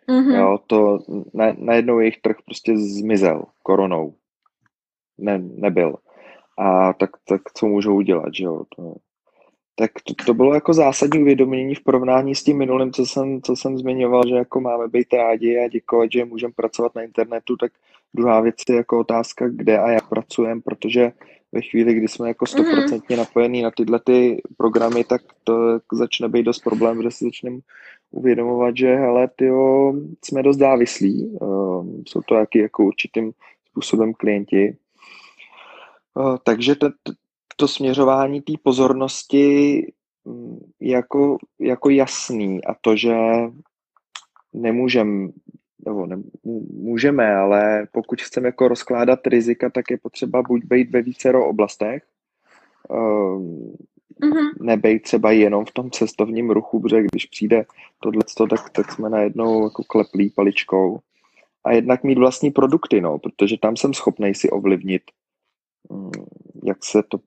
Mm-hmm. 0.07 0.39
Jo, 0.39 0.59
to 0.67 0.99
na, 1.33 1.53
najednou 1.57 1.99
jejich 1.99 2.21
trh 2.21 2.35
prostě 2.45 2.77
zmizel 2.77 3.45
koronou. 3.63 4.15
Ne, 5.17 5.37
nebyl. 5.37 5.95
A 6.57 6.93
tak, 6.93 7.09
tak 7.27 7.41
co 7.53 7.65
můžou 7.65 7.95
udělat, 7.95 8.33
že 8.33 8.43
jo? 8.43 8.63
To, 8.75 8.95
tak 9.75 9.91
to, 10.03 10.13
to 10.25 10.33
bylo 10.33 10.53
jako 10.53 10.73
zásadní 10.73 11.21
uvědomění 11.21 11.75
v 11.75 11.83
porovnání 11.83 12.35
s 12.35 12.43
tím 12.43 12.57
minulým, 12.57 12.91
co 12.91 13.05
jsem, 13.05 13.41
co 13.41 13.55
jsem 13.55 13.77
zmiňoval, 13.77 14.27
že 14.27 14.35
jako 14.35 14.61
máme 14.61 14.87
být 14.87 15.13
rádi 15.13 15.59
a 15.59 15.67
děkovat, 15.67 16.11
že 16.11 16.25
můžeme 16.25 16.53
pracovat 16.55 16.95
na 16.95 17.01
internetu, 17.01 17.57
tak 17.57 17.71
druhá 18.13 18.41
věc 18.41 18.55
je 18.69 18.75
jako 18.75 18.99
otázka, 18.99 19.49
kde 19.49 19.79
a 19.79 19.89
jak 19.89 20.09
pracujeme, 20.09 20.61
protože 20.61 21.11
ve 21.51 21.61
chvíli, 21.61 21.93
kdy 21.93 22.07
jsme 22.07 22.27
jako 22.27 22.45
mhm. 22.45 22.47
stoprocentně 22.47 23.17
napojení 23.17 23.61
na 23.61 23.71
tyhle 23.71 23.99
ty 23.99 24.41
programy, 24.57 25.03
tak 25.03 25.21
to 25.43 25.79
začne 25.91 26.29
být 26.29 26.43
dost 26.43 26.59
problém, 26.59 26.97
protože 26.97 27.11
si 27.11 27.25
začneme 27.25 27.59
uvědomovat, 28.11 28.77
že 28.77 28.95
hele, 28.95 29.29
tyjo, 29.35 29.93
jsme 30.25 30.43
dost 30.43 30.57
závislí, 30.57 31.37
uh, 31.41 31.87
jsou 32.07 32.21
to 32.21 32.35
jaký 32.35 32.59
jako 32.59 32.85
určitým 32.85 33.31
způsobem 33.69 34.13
klienti, 34.13 34.77
uh, 36.13 36.37
takže 36.43 36.75
to, 36.75 36.89
to 37.55 37.67
směřování 37.67 38.41
té 38.41 38.53
pozornosti 38.63 39.77
mm, 40.25 40.59
jako, 40.79 41.37
jako 41.59 41.89
jasný 41.89 42.65
a 42.65 42.73
to, 42.81 42.95
že 42.95 43.15
nemůžeme, 44.53 45.29
nebo 45.85 46.05
ne, 46.05 46.23
můžeme, 46.73 47.35
ale 47.35 47.87
pokud 47.91 48.21
chceme 48.21 48.47
jako 48.47 48.67
rozkládat 48.67 49.27
rizika, 49.27 49.69
tak 49.69 49.91
je 49.91 49.97
potřeba 49.97 50.41
buď 50.41 50.65
být 50.65 50.91
ve 50.91 51.01
vícero 51.01 51.47
oblastech, 51.47 52.03
mm-hmm. 54.21 54.49
nebejt 54.61 55.03
třeba 55.03 55.31
jenom 55.31 55.65
v 55.65 55.71
tom 55.71 55.91
cestovním 55.91 56.49
ruchu, 56.49 56.79
protože 56.79 57.03
když 57.03 57.25
přijde 57.25 57.65
tohle, 57.99 58.23
tak, 58.49 58.69
tak 58.69 58.91
jsme 58.91 59.09
najednou 59.09 59.63
jako 59.63 59.83
kleplí 59.83 60.29
paličkou. 60.29 60.99
A 61.63 61.71
jednak 61.71 62.03
mít 62.03 62.17
vlastní 62.17 62.51
produkty, 62.51 63.01
no, 63.01 63.19
protože 63.19 63.57
tam 63.57 63.77
jsem 63.77 63.93
schopný 63.93 64.35
si 64.35 64.49
ovlivnit, 64.49 65.01
mm, 65.89 66.11
jak 66.63 66.85
se 66.85 67.03
to 67.03 67.19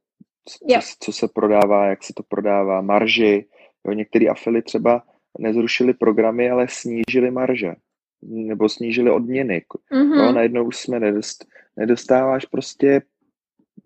co, 0.49 0.59
co 1.01 1.13
se 1.13 1.29
prodává, 1.29 1.87
jak 1.87 2.05
se 2.05 2.13
to 2.17 2.23
prodává, 2.23 2.81
marži. 2.81 3.47
Jo, 3.87 3.93
některé 3.93 4.27
afily 4.27 4.63
třeba 4.63 5.03
nezrušili 5.39 5.95
programy, 5.95 6.51
ale 6.51 6.67
snížili 6.69 7.31
marže 7.31 7.75
nebo 8.23 8.69
snížili 8.69 9.11
odměny. 9.11 9.65
Mm-hmm. 9.93 10.25
Jo, 10.25 10.33
najednou 10.33 10.65
už 10.65 10.77
jsme 10.77 11.01
nedost, 11.01 11.45
nedostáváš 11.77 12.45
prostě 12.45 13.03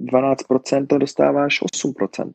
12% 0.01 0.87
a 0.95 0.99
dostáváš 0.99 1.63
8%. 1.63 2.33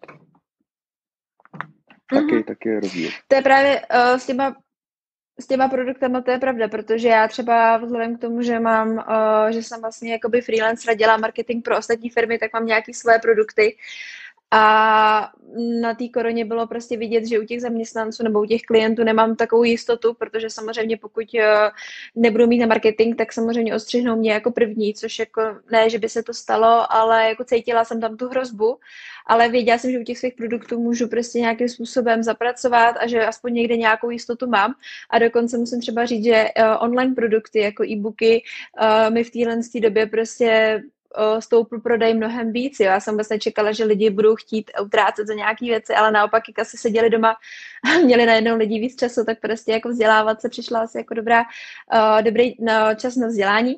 Taky, 2.09 2.25
mm-hmm. 2.25 2.43
taky 2.43 2.69
je 2.69 2.79
rozdíl. 2.79 3.09
To 3.27 3.35
je 3.35 3.41
právě 3.41 3.81
uh, 3.81 4.17
s 4.17 4.25
těma 4.25 4.55
s 5.39 5.47
těma 5.47 5.67
produktama 5.67 6.21
to 6.21 6.31
je 6.31 6.39
pravda, 6.39 6.67
protože 6.67 7.07
já 7.07 7.27
třeba 7.27 7.77
vzhledem 7.77 8.17
k 8.17 8.21
tomu, 8.21 8.41
že 8.41 8.59
mám, 8.59 8.89
uh, 8.89 9.49
že 9.49 9.63
jsem 9.63 9.81
vlastně 9.81 10.11
jakoby 10.11 10.41
freelancer, 10.41 10.95
dělám 10.95 11.21
marketing 11.21 11.63
pro 11.63 11.77
ostatní 11.77 12.09
firmy, 12.09 12.37
tak 12.37 12.53
mám 12.53 12.65
nějaké 12.65 12.93
své 12.93 13.19
produkty 13.19 13.77
a 14.51 15.31
na 15.81 15.93
té 15.93 16.07
koroně 16.09 16.45
bylo 16.45 16.67
prostě 16.67 16.97
vidět, 16.97 17.25
že 17.25 17.39
u 17.39 17.45
těch 17.45 17.61
zaměstnanců 17.61 18.23
nebo 18.23 18.41
u 18.41 18.45
těch 18.45 18.61
klientů 18.61 19.03
nemám 19.03 19.35
takovou 19.35 19.63
jistotu, 19.63 20.13
protože 20.13 20.49
samozřejmě 20.49 20.97
pokud 20.97 21.23
eh, 21.39 21.69
nebudu 22.15 22.47
mít 22.47 22.59
na 22.59 22.67
marketing, 22.67 23.15
tak 23.15 23.33
samozřejmě 23.33 23.75
ostřihnou 23.75 24.15
mě 24.15 24.31
jako 24.31 24.51
první, 24.51 24.93
což 24.93 25.19
jako 25.19 25.41
ne, 25.71 25.89
že 25.89 25.99
by 25.99 26.09
se 26.09 26.23
to 26.23 26.33
stalo, 26.33 26.93
ale 26.93 27.29
jako 27.29 27.43
cítila 27.43 27.85
jsem 27.85 28.01
tam 28.01 28.17
tu 28.17 28.27
hrozbu, 28.27 28.79
ale 29.25 29.49
věděla 29.49 29.77
jsem, 29.77 29.91
že 29.91 29.99
u 29.99 30.03
těch 30.03 30.17
svých 30.17 30.33
produktů 30.33 30.79
můžu 30.79 31.07
prostě 31.07 31.39
nějakým 31.39 31.69
způsobem 31.69 32.23
zapracovat 32.23 32.95
a 32.99 33.07
že 33.07 33.25
aspoň 33.25 33.53
někde 33.53 33.77
nějakou 33.77 34.09
jistotu 34.09 34.47
mám. 34.47 34.75
A 35.09 35.19
dokonce 35.19 35.57
musím 35.57 35.81
třeba 35.81 36.05
říct, 36.05 36.23
že 36.23 36.49
eh, 36.55 36.77
online 36.77 37.15
produkty 37.15 37.59
jako 37.59 37.83
e-booky 37.83 38.43
eh, 38.81 39.09
mi 39.09 39.23
v 39.23 39.31
téhle 39.31 39.59
době 39.81 40.05
prostě 40.05 40.81
stoupl 41.39 41.79
prodej 41.79 42.13
mnohem 42.13 42.51
víc. 42.51 42.79
Jo. 42.79 42.85
Já 42.85 42.99
jsem 42.99 43.15
vlastně 43.15 43.39
čekala, 43.39 43.71
že 43.71 43.83
lidi 43.83 44.09
budou 44.09 44.35
chtít 44.35 44.71
utrácet 44.83 45.27
za 45.27 45.33
nějaké 45.33 45.65
věci, 45.65 45.93
ale 45.93 46.11
naopak, 46.11 46.43
jak 46.47 46.59
asi 46.59 46.77
seděli 46.77 47.09
doma 47.09 47.35
a 47.83 47.99
měli 48.03 48.25
najednou 48.25 48.57
lidi 48.57 48.79
víc 48.79 48.95
času, 48.95 49.25
tak 49.25 49.39
prostě 49.39 49.71
jako 49.71 49.89
vzdělávat 49.89 50.41
se 50.41 50.49
přišla 50.49 50.79
asi 50.79 50.97
jako 50.97 51.13
dobrá, 51.13 51.41
uh, 51.41 52.21
dobrý 52.21 52.55
no, 52.59 52.73
čas 52.95 53.15
na 53.15 53.27
vzdělání 53.27 53.75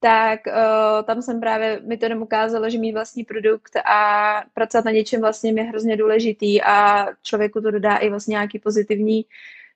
tak 0.00 0.40
uh, 0.46 1.06
tam 1.06 1.22
jsem 1.22 1.40
právě, 1.40 1.80
mi 1.84 1.96
to 1.96 2.06
ukázalo, 2.06 2.70
že 2.70 2.78
mít 2.78 2.92
vlastní 2.92 3.24
produkt 3.24 3.76
a 3.76 4.42
pracovat 4.54 4.84
na 4.84 4.90
něčem 4.90 5.20
vlastně 5.20 5.52
je 5.56 5.62
hrozně 5.62 5.96
důležitý 5.96 6.62
a 6.62 7.06
člověku 7.22 7.60
to 7.60 7.70
dodá 7.70 7.96
i 7.96 8.08
vlastně 8.10 8.32
nějaký 8.32 8.58
pozitivní 8.58 9.24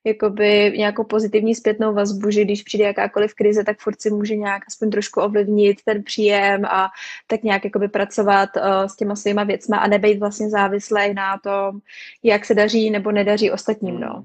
jakoby 0.04 0.72
nějakou 0.76 1.04
pozitivní 1.04 1.54
zpětnou 1.54 1.94
vazbu, 1.94 2.30
že 2.30 2.44
když 2.44 2.62
přijde 2.62 2.84
jakákoliv 2.84 3.34
krize, 3.34 3.64
tak 3.64 3.78
furt 3.78 4.00
si 4.00 4.10
může 4.10 4.36
nějak 4.36 4.62
aspoň 4.66 4.90
trošku 4.90 5.20
ovlivnit 5.20 5.82
ten 5.84 6.02
příjem 6.02 6.64
a 6.64 6.88
tak 7.26 7.42
nějak 7.42 7.64
jakoby 7.64 7.88
pracovat 7.88 8.48
uh, 8.56 8.86
s 8.86 8.96
těma 8.96 9.16
svýma 9.16 9.44
věcma 9.44 9.76
a 9.76 9.88
nebejt 9.88 10.20
vlastně 10.20 10.50
závislý 10.50 11.14
na 11.14 11.38
tom, 11.38 11.80
jak 12.22 12.44
se 12.44 12.54
daří 12.54 12.90
nebo 12.90 13.12
nedaří 13.12 13.50
ostatním, 13.50 14.00
no. 14.00 14.24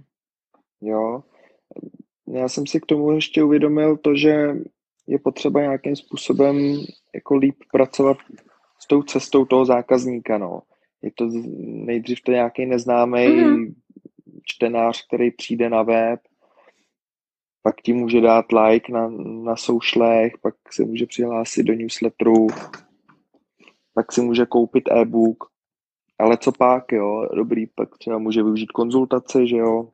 Jo, 0.82 1.24
já 2.28 2.50
jsem 2.50 2.68
si 2.68 2.80
k 2.80 2.86
tomu 2.86 3.12
ještě 3.12 3.44
uvědomil 3.44 3.98
to, 3.98 4.16
že 4.16 4.56
je 5.08 5.20
potřeba 5.20 5.62
nějakým 5.62 5.96
způsobem 5.96 6.78
jako 7.16 7.36
líp 7.36 7.56
pracovat 7.72 8.18
s 8.80 8.88
tou 8.88 9.04
cestou 9.04 9.46
toho 9.46 9.66
zákazníka, 9.66 10.38
no. 10.38 10.62
Je 11.02 11.12
to 11.16 11.30
nejdřív 11.86 12.22
to 12.22 12.32
nějaký 12.32 12.66
neznámý 12.66 13.28
mm-hmm 13.28 13.74
čtenář, 14.46 15.06
který 15.08 15.32
přijde 15.32 15.70
na 15.70 15.84
web, 15.84 16.20
pak 17.64 17.82
ti 17.82 17.94
může 17.94 18.22
dát 18.22 18.46
like 18.52 18.92
na, 18.92 19.08
na 19.44 19.56
soušlech, 19.56 20.34
pak 20.42 20.56
se 20.72 20.86
může 20.86 21.06
přihlásit 21.06 21.64
do 21.64 21.74
newsletteru, 21.74 22.48
pak 23.94 24.12
si 24.12 24.22
může 24.22 24.46
koupit 24.46 24.84
e-book, 24.92 25.44
ale 26.20 26.38
co 26.38 26.52
pak, 26.52 26.92
jo, 26.92 27.30
dobrý, 27.36 27.68
pak 27.68 27.98
třeba 27.98 28.18
může 28.18 28.44
využít 28.44 28.72
konzultace, 28.72 29.48
že 29.48 29.58
jo, 29.58 29.90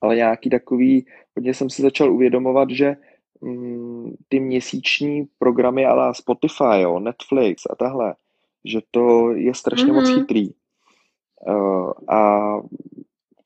ale 0.00 0.16
nějaký 0.16 0.50
takový, 0.50 1.06
hodně 1.36 1.54
jsem 1.54 1.70
si 1.70 1.82
začal 1.82 2.12
uvědomovat, 2.12 2.70
že 2.70 2.96
mm, 3.40 4.14
ty 4.28 4.40
měsíční 4.40 5.26
programy 5.38 5.86
ale 5.86 6.14
Spotify, 6.14 6.80
jo, 6.80 6.98
Netflix 6.98 7.62
a 7.70 7.76
tahle, 7.76 8.14
že 8.64 8.80
to 8.90 9.30
je 9.30 9.54
strašně 9.54 9.86
mm-hmm. 9.86 9.94
moc 9.94 10.10
mhm. 10.10 10.18
chytrý. 10.18 10.50
Uh, 11.48 11.92
a 12.08 12.52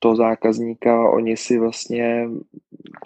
toho 0.07 0.17
zákazníka, 0.17 1.11
oni 1.11 1.37
si 1.37 1.59
vlastně 1.59 2.29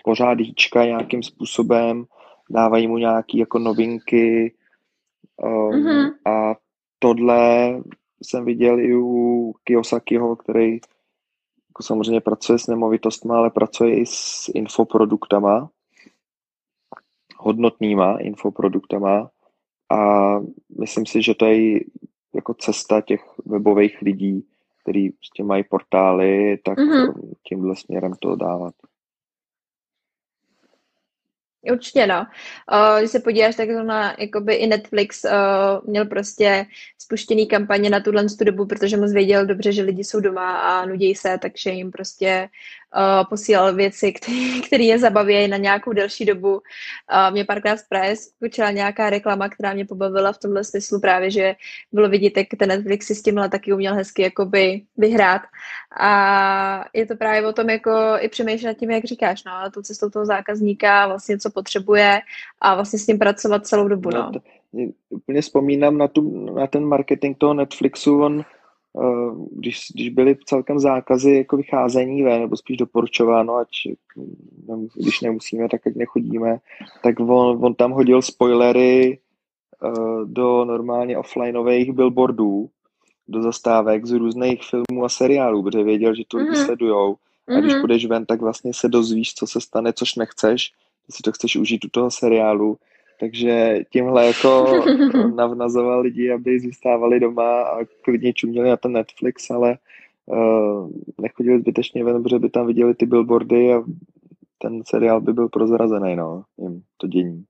pořád 0.05 0.41
hýčka 0.41 0.85
nějakým 0.85 1.23
způsobem, 1.23 2.05
dávají 2.51 2.87
mu 2.87 2.99
nějaké 2.99 3.39
jako 3.39 3.59
novinky 3.59 4.55
um, 5.43 5.51
mm-hmm. 5.51 6.11
a 6.25 6.55
tohle 6.99 7.41
jsem 8.23 8.45
viděl 8.45 8.81
i 8.81 8.97
u 8.97 9.53
Kiyosakiho, 9.65 10.37
který 10.37 10.73
jako 11.69 11.83
samozřejmě 11.83 12.21
pracuje 12.21 12.59
s 12.59 12.67
nemovitostmi, 12.67 13.33
ale 13.33 13.51
pracuje 13.51 13.97
i 13.97 14.07
s 14.07 14.51
infoproduktama, 14.55 15.71
hodnotnýma 17.37 18.19
infoproduktama, 18.19 19.31
a 19.91 19.99
myslím 20.79 21.07
si, 21.07 21.23
že 21.23 21.35
to 21.35 21.45
je 21.45 21.81
jako 22.35 22.55
cesta 22.55 23.01
těch 23.01 23.21
webových 23.47 24.03
lidí, 24.03 24.47
který 24.83 25.11
prostě 25.11 25.45
mají 25.45 25.65
portály, 25.65 26.59
tak 26.65 26.79
mm-hmm. 26.79 27.33
tímhle 27.49 27.77
směrem 27.77 28.13
to 28.21 28.37
dávat. 28.37 28.75
Určitě 31.73 32.07
no. 32.07 32.27
Uh, 32.73 32.99
když 32.99 33.11
se 33.11 33.21
podíváš, 33.21 33.57
tak 33.57 33.69
na 33.69 34.15
jakoby 34.19 34.55
i 34.55 34.67
Netflix 34.67 35.25
uh, 35.25 35.31
měl 35.91 36.07
prostě 36.07 36.67
spuštěný 36.99 37.47
kampaně 37.47 37.91
na 37.91 38.01
tuhle 38.01 38.25
dobu, 38.45 38.67
protože 38.67 38.97
moc 38.97 39.13
věděl 39.13 39.47
dobře, 39.47 39.73
že 39.73 39.83
lidi 39.83 40.05
jsou 40.05 40.21
doma 40.21 40.59
a 40.59 40.87
nudí 40.87 41.15
se, 41.15 41.39
takže 41.43 41.71
jim 41.71 41.91
prostě 41.91 42.49
uh, 42.97 43.29
posílal 43.29 43.75
věci, 43.75 44.13
které 44.67 44.85
je 44.93 44.99
zabaví 44.99 45.49
na 45.49 45.57
nějakou 45.57 45.93
delší 45.93 46.25
dobu. 46.25 46.53
Uh, 46.53 46.61
mě 47.31 47.45
párkrát 47.45 47.77
v 47.77 47.89
Praze 47.89 48.17
skočila 48.17 48.71
nějaká 48.71 49.11
reklama, 49.11 49.49
která 49.49 49.75
mě 49.75 49.85
pobavila 49.85 50.33
v 50.33 50.39
tomhle 50.39 50.65
smyslu 50.65 51.01
právě, 51.01 51.31
že 51.31 51.55
bylo 51.93 52.09
vidět, 52.09 52.37
jak 52.37 52.47
ten 52.59 52.69
Netflix 52.69 53.07
si 53.07 53.15
s 53.15 53.23
tímhle 53.23 53.49
taky 53.49 53.73
uměl 53.73 53.95
hezky 53.95 54.23
jakoby 54.23 54.83
vyhrát. 54.97 55.43
A 56.01 56.85
je 56.93 57.07
to 57.07 57.17
právě 57.17 57.47
o 57.47 57.53
tom 57.53 57.71
jako 57.71 57.91
i 58.19 58.29
přemýšlet 58.29 58.69
nad 58.69 58.77
tím, 58.79 58.91
jak 58.91 59.05
říkáš, 59.05 59.45
no, 59.45 59.71
tu 59.71 59.83
cestou 59.83 60.11
toho 60.11 60.27
zákazníka, 60.27 61.07
vlastně 61.07 61.39
co 61.39 61.51
potřebuje 61.51 62.21
a 62.61 62.75
vlastně 62.75 62.99
s 62.99 63.07
ním 63.07 63.19
pracovat 63.19 63.67
celou 63.67 63.89
dobu, 63.89 64.11
no. 64.11 64.33
no 64.35 64.41
úplně 65.09 65.43
vzpomínám 65.43 65.99
na, 65.99 66.09
tu, 66.09 66.51
na 66.55 66.67
ten 66.67 66.85
marketing 66.85 67.37
toho 67.39 67.55
Netflixu, 67.55 68.23
on 68.23 68.45
když, 69.53 69.81
když 69.95 70.09
byly 70.09 70.37
celkem 70.45 70.79
zákazy 70.79 71.35
jako 71.35 71.57
vycházení 71.57 72.23
ven, 72.23 72.41
nebo 72.41 72.57
spíš 72.57 72.77
doporučováno, 72.77 73.57
ať 73.57 73.69
když 74.95 75.21
nemusíme, 75.21 75.69
tak 75.69 75.87
ať 75.87 75.95
nechodíme, 75.95 76.59
tak 77.03 77.21
on, 77.21 77.65
on 77.65 77.75
tam 77.75 77.93
hodil 77.93 78.23
spoilery 78.23 79.19
uh, 79.83 80.25
do 80.25 80.65
normálně 80.65 81.19
offlineových 81.19 81.93
billboardů, 81.93 82.71
do 83.29 83.43
zastávek 83.43 84.07
z 84.07 84.13
různých 84.13 84.61
filmů 84.63 85.05
a 85.05 85.09
seriálů, 85.09 85.63
protože 85.63 85.85
věděl, 85.85 86.15
že 86.15 86.23
to 86.29 86.37
lidi 86.37 86.51
mm-hmm. 86.51 86.65
sledujou. 86.65 87.17
A 87.49 87.61
když 87.61 87.73
mhm. 87.73 87.81
půjdeš 87.81 88.07
ven, 88.07 88.27
tak 88.27 88.41
vlastně 88.41 88.75
se 88.75 88.89
dozvíš, 88.89 89.35
co 89.35 89.47
se 89.47 89.61
stane, 89.61 89.93
což 89.93 90.15
nechceš, 90.15 90.73
si 91.11 91.23
to 91.23 91.33
chceš 91.33 91.57
užít 91.57 91.85
u 91.85 91.89
toho 91.89 92.11
seriálu, 92.11 92.77
takže 93.21 93.79
tímhle 93.91 94.27
jako 94.27 94.67
navnazoval 95.35 96.01
lidi, 96.01 96.33
aby 96.33 96.61
zůstávali 96.61 97.21
doma 97.21 97.63
a 97.63 97.85
klidně 97.85 98.33
čuměli 98.33 98.69
na 98.69 98.77
ten 98.77 98.93
Netflix, 98.93 99.51
ale 99.51 99.79
uh, 100.27 100.91
nechodili 101.21 101.61
zbytečně 101.61 102.05
ven, 102.05 102.23
protože 102.23 102.39
by 102.39 102.51
tam 102.51 102.67
viděli 102.67 102.95
ty 102.95 103.07
billboardy 103.07 103.75
a 103.75 103.83
ten 104.59 104.83
seriál 104.87 105.21
by 105.21 105.33
byl 105.33 105.49
prozrazený, 105.49 106.17
no, 106.17 106.45
jim 106.59 106.83
to 106.97 107.07
dění. 107.07 107.45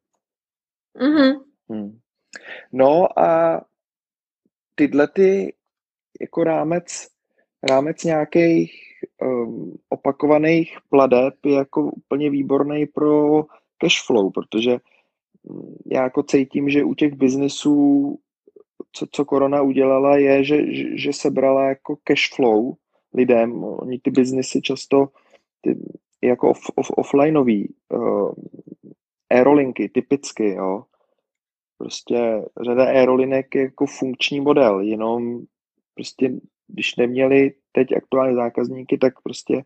Mm-hmm. 1.01 1.41
Hmm. 1.69 1.99
No 2.73 3.19
a 3.19 3.61
tyhle 4.75 5.09
ty 5.09 5.55
jako 6.21 6.45
rámec, 6.45 7.09
rámec 7.71 8.05
nějakých 8.05 8.73
um, 9.23 9.77
opakovaných 9.89 10.79
pladeb 10.89 11.35
je 11.47 11.55
jako 11.55 11.83
úplně 11.83 12.31
výborný 12.31 12.87
pro 12.87 13.43
cash 13.79 14.07
flow, 14.07 14.31
protože 14.31 14.79
já 15.87 16.03
jako 16.03 16.23
cítím, 16.23 16.71
že 16.71 16.85
u 16.85 16.95
těch 16.95 17.15
biznisů, 17.15 18.19
co, 18.93 19.07
co 19.13 19.25
korona 19.25 19.63
udělala, 19.63 20.17
je, 20.17 20.45
že, 20.45 20.75
že, 20.75 20.99
že 20.99 21.13
sebrala 21.13 21.69
jako 21.69 21.97
cash 22.05 22.35
flow 22.35 22.75
lidem. 23.15 23.65
Oni 23.65 23.99
ty 23.99 24.11
biznisy 24.11 24.63
často 24.63 25.09
ty, 25.61 25.79
jako 26.23 26.51
off, 26.51 26.61
off, 26.75 26.91
offlineový, 26.91 27.75
uh, 27.95 28.33
aerolinky 29.31 29.89
typicky, 29.89 30.51
jo. 30.51 30.85
Prostě 31.79 32.45
řada 32.65 32.85
aerolinek 32.85 33.55
je 33.55 33.63
jako 33.63 33.87
funkční 33.87 34.41
model, 34.41 34.81
jenom 34.81 35.41
prostě 35.95 36.33
když 36.69 36.97
neměli 36.97 37.53
teď 37.73 37.93
aktuální 37.97 38.35
zákazníky, 38.35 38.99
tak 38.99 39.23
prostě 39.23 39.63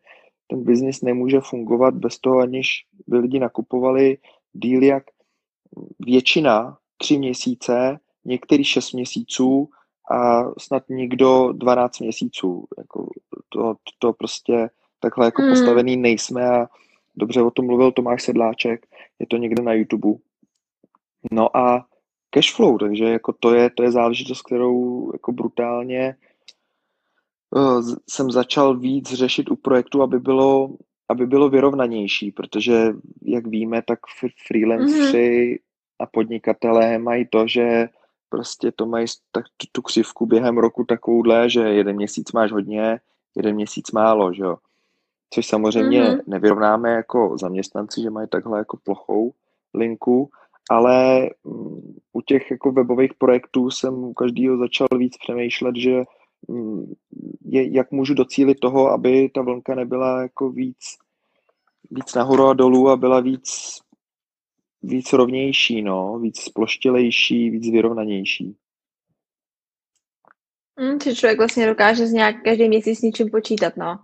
ten 0.47 0.65
biznis 0.65 1.03
nemůže 1.03 1.41
fungovat 1.41 1.95
bez 1.95 2.19
toho, 2.19 2.39
aniž 2.39 2.69
by 3.07 3.19
lidi 3.19 3.39
nakupovali 3.39 4.19
díly 4.53 4.87
jak 4.87 5.05
většina 5.99 6.79
tři 6.97 7.19
měsíce, 7.19 7.99
některý 8.25 8.65
šest 8.65 8.93
měsíců 8.93 9.69
a 10.11 10.51
snad 10.59 10.83
nikdo 10.89 11.53
12 11.53 12.01
měsíců. 12.01 12.65
Jako 12.79 13.09
to, 13.49 13.75
to 13.99 14.13
prostě 14.13 14.71
takhle 15.01 15.27
jako 15.27 15.43
mm. 15.43 15.51
postavený 15.51 15.97
nejsme 15.97 16.49
a 16.49 16.67
dobře 17.17 17.43
o 17.43 17.51
tom 17.51 17.67
mluvil 17.67 17.93
Tomáš 17.93 18.23
Sedláček, 18.23 18.87
je 19.19 19.27
to 19.27 19.37
někde 19.37 19.63
na 19.63 19.73
YouTube. 19.73 20.19
No 21.33 21.57
a 21.57 21.87
cashflow, 22.31 22.79
takže 22.79 23.05
jako 23.05 23.33
to 23.41 23.55
je, 23.55 23.71
to 23.71 23.83
je 23.83 23.91
záležitost, 23.91 24.43
kterou 24.43 25.11
jako 25.13 25.33
brutálně 25.33 26.17
uh, 27.57 27.95
jsem 28.11 28.31
začal 28.31 28.77
víc 28.77 29.13
řešit 29.13 29.51
u 29.51 29.57
projektu, 29.57 30.03
aby 30.03 30.19
bylo, 30.19 30.77
aby 31.09 31.27
bylo 31.27 31.49
vyrovnanější, 31.49 32.33
protože 32.33 32.95
jak 33.23 33.47
víme, 33.47 33.83
tak 33.83 33.99
freelancři 34.47 35.59
a 35.99 36.07
podnikatelé 36.07 36.99
mají 36.99 37.27
to, 37.31 37.47
že 37.47 37.89
prostě 38.29 38.73
to 38.73 38.87
mají 38.87 39.07
tak, 39.33 39.45
tu, 39.57 39.67
tu 39.73 39.83
křivku 39.83 40.27
během 40.27 40.59
roku 40.59 40.85
takovouhle, 40.85 41.51
že 41.51 41.61
jeden 41.61 41.97
měsíc 41.97 42.33
máš 42.33 42.53
hodně, 42.53 43.01
jeden 43.37 43.55
měsíc 43.55 43.93
málo, 43.93 44.33
že 44.33 44.43
jo. 44.43 44.57
Což 45.31 45.47
samozřejmě 45.47 46.03
mm-hmm. 46.03 46.21
nevyrovnáme 46.27 46.91
jako 46.91 47.37
zaměstnanci, 47.39 48.03
že 48.03 48.11
mají 48.11 48.29
takhle 48.29 48.59
jako 48.59 48.77
plochou 48.85 49.33
linku, 49.75 50.31
ale 50.71 51.31
um, 51.43 51.95
u 52.13 52.21
těch 52.21 52.51
jako 52.51 52.73
webových 52.73 53.15
projektů 53.15 53.71
jsem 53.71 53.95
u 53.95 54.15
každého 54.15 54.59
začal 54.59 54.87
víc 54.99 55.17
přemýšlet, 55.17 55.77
že 55.77 56.03
um, 56.47 56.95
je, 57.45 57.75
jak 57.75 57.91
můžu 57.91 58.15
docílit 58.15 58.61
toho, 58.61 58.91
aby 58.91 59.29
ta 59.35 59.43
vlnka 59.43 59.75
nebyla 59.75 60.23
jako 60.23 60.51
víc, 60.51 60.99
víc 61.91 62.15
nahoru 62.15 62.47
a 62.47 62.55
dolů 62.55 62.89
a 62.89 62.97
byla 62.97 63.21
víc 63.21 63.79
víc 64.87 65.13
rovnější, 65.13 65.83
no, 65.83 66.19
víc 66.19 66.41
sploštilejší, 66.41 67.51
víc 67.51 67.71
vyrovnanější. 67.71 68.57
Hmm, 70.79 71.01
že 71.01 71.15
člověk 71.15 71.39
vlastně 71.39 71.67
dokáže 71.67 72.07
z 72.07 72.13
nějak 72.13 72.43
každý 72.45 72.69
měsíc 72.69 72.99
s 72.99 73.03
něčím 73.03 73.31
počítat, 73.31 73.77
no. 73.77 73.99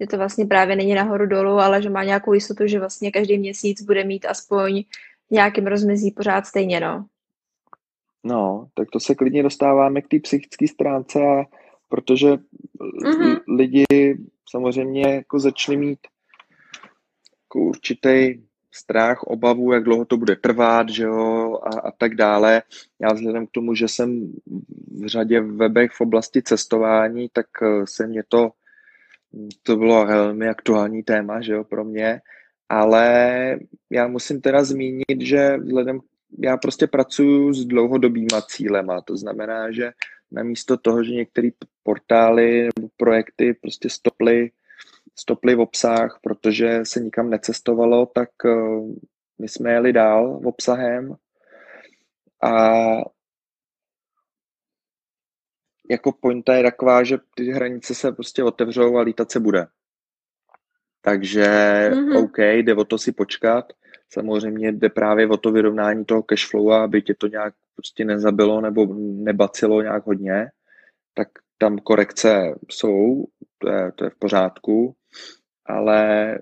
Že 0.00 0.06
to 0.06 0.16
vlastně 0.16 0.46
právě 0.46 0.76
není 0.76 0.94
nahoru 0.94 1.26
dolů, 1.26 1.50
ale 1.50 1.82
že 1.82 1.90
má 1.90 2.04
nějakou 2.04 2.32
jistotu, 2.32 2.66
že 2.66 2.78
vlastně 2.78 3.10
každý 3.10 3.38
měsíc 3.38 3.82
bude 3.82 4.04
mít 4.04 4.26
aspoň 4.26 4.84
nějakým 5.30 5.66
rozmezí 5.66 6.10
pořád 6.10 6.46
stejně, 6.46 6.80
no. 6.80 7.06
No, 8.24 8.68
tak 8.74 8.90
to 8.90 9.00
se 9.00 9.14
klidně 9.14 9.42
dostáváme 9.42 10.02
k 10.02 10.08
té 10.08 10.20
psychické 10.20 10.68
stránce, 10.68 11.18
a 11.18 11.44
protože 11.88 12.28
mm-hmm. 12.32 13.40
lidi 13.48 13.84
samozřejmě 14.48 15.02
jako 15.02 15.38
začali 15.38 15.76
mít 15.76 15.98
jako 17.42 17.58
určitý 17.58 18.42
strach, 18.72 19.22
obavu, 19.22 19.72
jak 19.72 19.84
dlouho 19.84 20.04
to 20.04 20.16
bude 20.16 20.36
trvat, 20.36 20.88
že 20.88 21.04
jo, 21.04 21.58
a, 21.62 21.80
a 21.80 21.90
tak 21.90 22.14
dále. 22.14 22.62
Já 23.00 23.12
vzhledem 23.12 23.46
k 23.46 23.50
tomu, 23.50 23.74
že 23.74 23.88
jsem 23.88 24.32
v 25.02 25.06
řadě 25.06 25.40
webech 25.40 25.90
v 25.92 26.00
oblasti 26.00 26.42
cestování, 26.42 27.28
tak 27.32 27.46
eh, 27.62 27.86
se 27.86 28.06
mě 28.06 28.22
to, 28.28 28.50
to 29.62 29.76
bylo 29.76 30.06
velmi 30.06 30.48
aktuální 30.48 31.02
téma, 31.02 31.40
že 31.40 31.52
jo, 31.52 31.64
pro 31.64 31.84
mě, 31.84 32.20
ale 32.68 33.58
já 33.90 34.06
musím 34.08 34.40
teda 34.40 34.64
zmínit, 34.64 35.20
že 35.20 35.56
vzhledem, 35.56 36.00
já 36.38 36.56
prostě 36.56 36.86
pracuji 36.86 37.52
s 37.52 37.64
dlouhodobýma 37.64 38.42
cílema, 38.48 39.00
to 39.00 39.16
znamená, 39.16 39.72
že 39.72 39.92
namísto 40.30 40.76
toho, 40.76 41.04
že 41.04 41.10
některé 41.10 41.48
portály 41.82 42.68
nebo 42.76 42.88
projekty 42.96 43.54
prostě 43.54 43.90
stoply 43.90 44.50
stopli 45.18 45.54
v 45.54 45.60
obsah, 45.60 46.18
protože 46.22 46.80
se 46.82 47.00
nikam 47.00 47.30
necestovalo, 47.30 48.06
tak 48.06 48.30
eh, 48.46 48.50
my 49.38 49.48
jsme 49.48 49.72
jeli 49.72 49.92
dál 49.92 50.40
v 50.40 50.46
obsahem 50.46 51.14
a 52.42 52.72
jako 55.90 56.12
pointa 56.12 56.54
je 56.54 56.62
taková, 56.62 57.04
že 57.04 57.18
ty 57.34 57.50
hranice 57.50 57.94
se 57.94 58.12
prostě 58.12 58.44
otevřou 58.44 58.96
a 58.96 59.02
lítat 59.02 59.30
se 59.30 59.40
bude. 59.40 59.66
Takže 61.00 61.46
mm-hmm. 61.92 62.24
OK, 62.24 62.38
jde 62.38 62.74
o 62.74 62.84
to 62.84 62.98
si 62.98 63.12
počkat. 63.12 63.72
Samozřejmě 64.10 64.72
jde 64.72 64.88
právě 64.88 65.28
o 65.28 65.36
to 65.36 65.52
vyrovnání 65.52 66.04
toho 66.04 66.22
cashflow, 66.22 66.72
aby 66.72 67.02
tě 67.02 67.14
to 67.14 67.26
nějak 67.26 67.54
prostě 67.76 68.04
nezabilo 68.04 68.60
nebo 68.60 68.86
nebacilo 69.00 69.82
nějak 69.82 70.06
hodně. 70.06 70.50
Tak 71.14 71.28
tam 71.58 71.78
korekce 71.78 72.54
jsou, 72.70 73.24
to 73.58 73.68
je, 73.68 73.92
to 73.92 74.04
je 74.04 74.10
v 74.10 74.18
pořádku 74.18 74.96
ale 75.66 76.38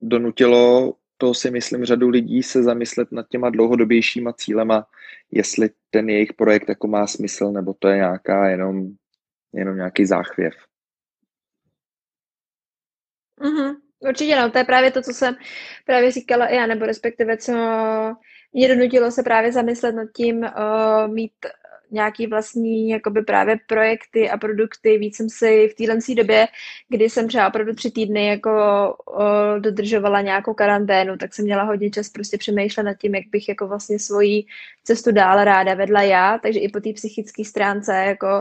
donutilo 0.00 0.94
to 1.16 1.34
si 1.34 1.50
myslím 1.50 1.84
řadu 1.84 2.08
lidí 2.08 2.42
se 2.42 2.62
zamyslet 2.62 3.12
nad 3.12 3.28
těma 3.28 3.50
dlouhodobějšíma 3.50 4.32
cílema, 4.32 4.86
jestli 5.30 5.70
ten 5.90 6.10
jejich 6.10 6.32
projekt 6.32 6.68
jako 6.68 6.88
má 6.88 7.06
smysl, 7.06 7.52
nebo 7.52 7.74
to 7.78 7.88
je 7.88 7.96
nějaká 7.96 8.48
jenom, 8.48 8.88
jenom 9.52 9.76
nějaký 9.76 10.06
záchvěv. 10.06 10.54
Mm-hmm. 13.40 13.76
Určitě 13.98 14.36
no, 14.36 14.50
to 14.50 14.58
je 14.58 14.64
právě 14.64 14.90
to, 14.90 15.02
co 15.02 15.12
jsem 15.12 15.36
právě 15.86 16.10
říkala 16.10 16.46
i 16.46 16.56
já, 16.56 16.66
nebo 16.66 16.86
respektive 16.86 17.36
co 17.36 17.52
mě 18.52 18.68
donutilo 18.68 19.10
se 19.10 19.22
právě 19.22 19.52
zamyslet 19.52 19.92
nad 19.92 20.06
tím, 20.16 20.38
uh, 20.38 21.14
mít 21.14 21.32
nějaký 21.90 22.26
vlastní 22.26 22.88
jakoby 22.88 23.22
právě 23.22 23.58
projekty 23.66 24.30
a 24.30 24.36
produkty. 24.36 24.98
Víc 24.98 25.16
jsem 25.16 25.28
si 25.28 25.68
v 25.68 25.74
téhle 25.74 25.98
době, 26.16 26.46
kdy 26.88 27.10
jsem 27.10 27.28
třeba 27.28 27.48
opravdu 27.48 27.74
tři 27.74 27.90
týdny 27.90 28.26
jako 28.26 28.50
dodržovala 29.58 30.20
nějakou 30.20 30.54
karanténu, 30.54 31.16
tak 31.16 31.34
jsem 31.34 31.44
měla 31.44 31.62
hodně 31.62 31.90
čas 31.90 32.08
prostě 32.08 32.38
přemýšlet 32.38 32.82
nad 32.82 32.94
tím, 32.94 33.14
jak 33.14 33.24
bych 33.32 33.48
jako 33.48 33.68
vlastně 33.68 33.98
svoji 33.98 34.44
cestu 34.84 35.12
dál 35.12 35.44
ráda 35.44 35.74
vedla 35.74 36.02
já, 36.02 36.38
takže 36.38 36.60
i 36.60 36.68
po 36.68 36.80
té 36.80 36.92
psychické 36.92 37.44
stránce 37.44 37.92
jako 37.94 38.38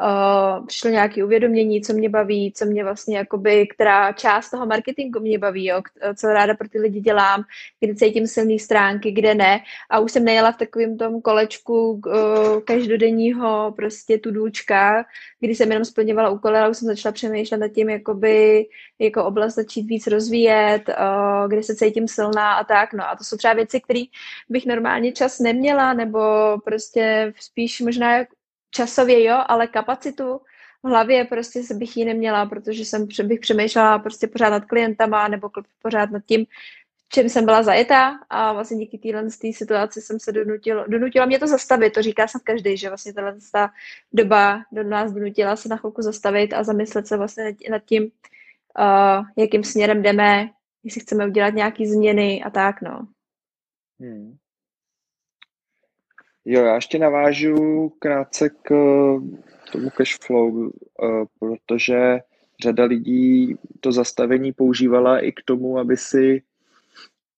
uh, 0.00 0.66
přišlo 0.66 0.90
nějaké 0.90 1.24
uvědomění, 1.24 1.80
co 1.80 1.92
mě 1.92 2.08
baví, 2.08 2.52
co 2.56 2.64
mě 2.64 2.84
vlastně, 2.84 3.16
jakoby, 3.16 3.66
která 3.66 4.12
část 4.12 4.50
toho 4.50 4.66
marketingu 4.66 5.20
mě 5.20 5.38
baví, 5.38 5.66
jo, 5.66 5.82
co 6.16 6.26
ráda 6.26 6.54
pro 6.54 6.68
ty 6.68 6.78
lidi 6.80 7.00
dělám, 7.00 7.44
kde 7.80 7.94
cítím 7.94 8.26
silné 8.26 8.58
stránky, 8.58 9.10
kde 9.10 9.34
ne. 9.34 9.60
A 9.90 9.98
už 9.98 10.12
jsem 10.12 10.24
nejela 10.24 10.52
v 10.52 10.56
takovém 10.56 10.98
tom 10.98 11.20
kolečku 11.20 11.90
uh, 11.90 12.60
každodenního 12.64 13.72
prostě 13.76 14.18
tudůčka, 14.18 15.04
kdy 15.40 15.54
jsem 15.54 15.70
jenom 15.70 15.84
splňovala 15.84 16.30
úkoly, 16.30 16.58
ale 16.58 16.70
už 16.70 16.76
jsem 16.76 16.88
začala 16.88 17.12
přemýšlet 17.12 17.58
nad 17.58 17.68
tím, 17.68 17.90
jakoby, 17.90 18.66
jako 18.98 19.24
oblast 19.24 19.54
začít 19.54 19.82
víc 19.82 20.06
rozvíjet, 20.06 20.88
uh, 20.88 21.48
kde 21.48 21.62
se 21.62 21.76
cítím 21.76 22.08
silná 22.08 22.54
a 22.54 22.64
tak. 22.64 22.92
No 22.92 23.08
a 23.08 23.16
to 23.16 23.24
jsou 23.24 23.36
třeba 23.36 23.54
věci, 23.54 23.80
které 23.80 24.02
bych 24.48 24.66
normálně 24.66 25.12
čas 25.12 25.38
neměla, 25.38 25.92
nebo 25.92 26.20
prostě 26.64 27.32
spíš 27.40 27.80
možná 27.80 28.18
časově 28.76 29.24
jo, 29.24 29.42
ale 29.46 29.66
kapacitu 29.66 30.40
v 30.82 30.88
hlavě 30.88 31.24
prostě 31.24 31.62
bych 31.74 31.96
ji 31.96 32.04
neměla, 32.04 32.46
protože 32.46 32.84
jsem 32.84 33.08
bych 33.24 33.40
přemýšlela 33.40 33.98
prostě 33.98 34.26
pořád 34.26 34.50
nad 34.50 34.64
klientama 34.64 35.28
nebo 35.28 35.50
pořád 35.82 36.10
nad 36.10 36.22
tím, 36.26 36.46
čem 37.08 37.28
jsem 37.28 37.44
byla 37.44 37.62
zajetá 37.62 38.18
a 38.30 38.52
vlastně 38.52 38.76
díky 38.76 38.98
téhle 38.98 39.30
situaci 39.30 40.00
jsem 40.00 40.20
se 40.20 40.32
donutila, 40.32 40.84
donutila 40.88 41.26
mě 41.26 41.38
to 41.38 41.46
zastavit, 41.46 41.92
to 41.92 42.02
říká 42.02 42.28
snad 42.28 42.42
každý, 42.42 42.76
že 42.76 42.88
vlastně 42.88 43.12
tahle 43.12 43.36
ta 43.52 43.70
doba 44.12 44.62
do 44.72 44.82
nás 44.82 45.12
donutila 45.12 45.56
se 45.56 45.68
na 45.68 45.76
chvilku 45.76 46.02
zastavit 46.02 46.52
a 46.52 46.62
zamyslet 46.62 47.06
se 47.06 47.16
vlastně 47.16 47.56
nad 47.70 47.84
tím, 47.84 48.02
uh, 48.02 49.26
jakým 49.36 49.64
směrem 49.64 50.02
jdeme, 50.02 50.50
jestli 50.84 51.00
chceme 51.00 51.26
udělat 51.26 51.54
nějaké 51.54 51.86
změny 51.86 52.42
a 52.44 52.50
tak, 52.50 52.82
no. 52.82 53.08
Hmm. 54.00 54.36
Jo, 56.48 56.64
já 56.64 56.74
ještě 56.74 56.98
navážu 56.98 57.88
krátce 57.98 58.48
k 58.50 58.68
tomu 59.72 59.90
cashflow, 59.90 60.68
eh, 60.68 61.24
protože 61.38 62.20
řada 62.62 62.84
lidí 62.84 63.54
to 63.80 63.92
zastavení 63.92 64.52
používala 64.52 65.20
i 65.20 65.32
k 65.32 65.42
tomu, 65.44 65.78
aby 65.78 65.96
si 65.96 66.42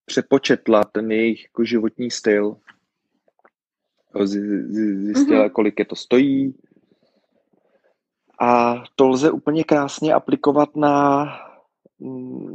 přepočetla 0.05 0.83
ten 0.83 1.11
jejich 1.11 1.43
jako 1.43 1.63
životní 1.63 2.11
styl. 2.11 2.57
Zjistila, 4.23 5.45
mm-hmm. 5.45 5.51
kolik 5.51 5.79
je 5.79 5.85
to 5.85 5.95
stojí. 5.95 6.55
A 8.39 8.83
to 8.95 9.07
lze 9.07 9.31
úplně 9.31 9.63
krásně 9.63 10.13
aplikovat 10.13 10.75
na, 10.75 11.25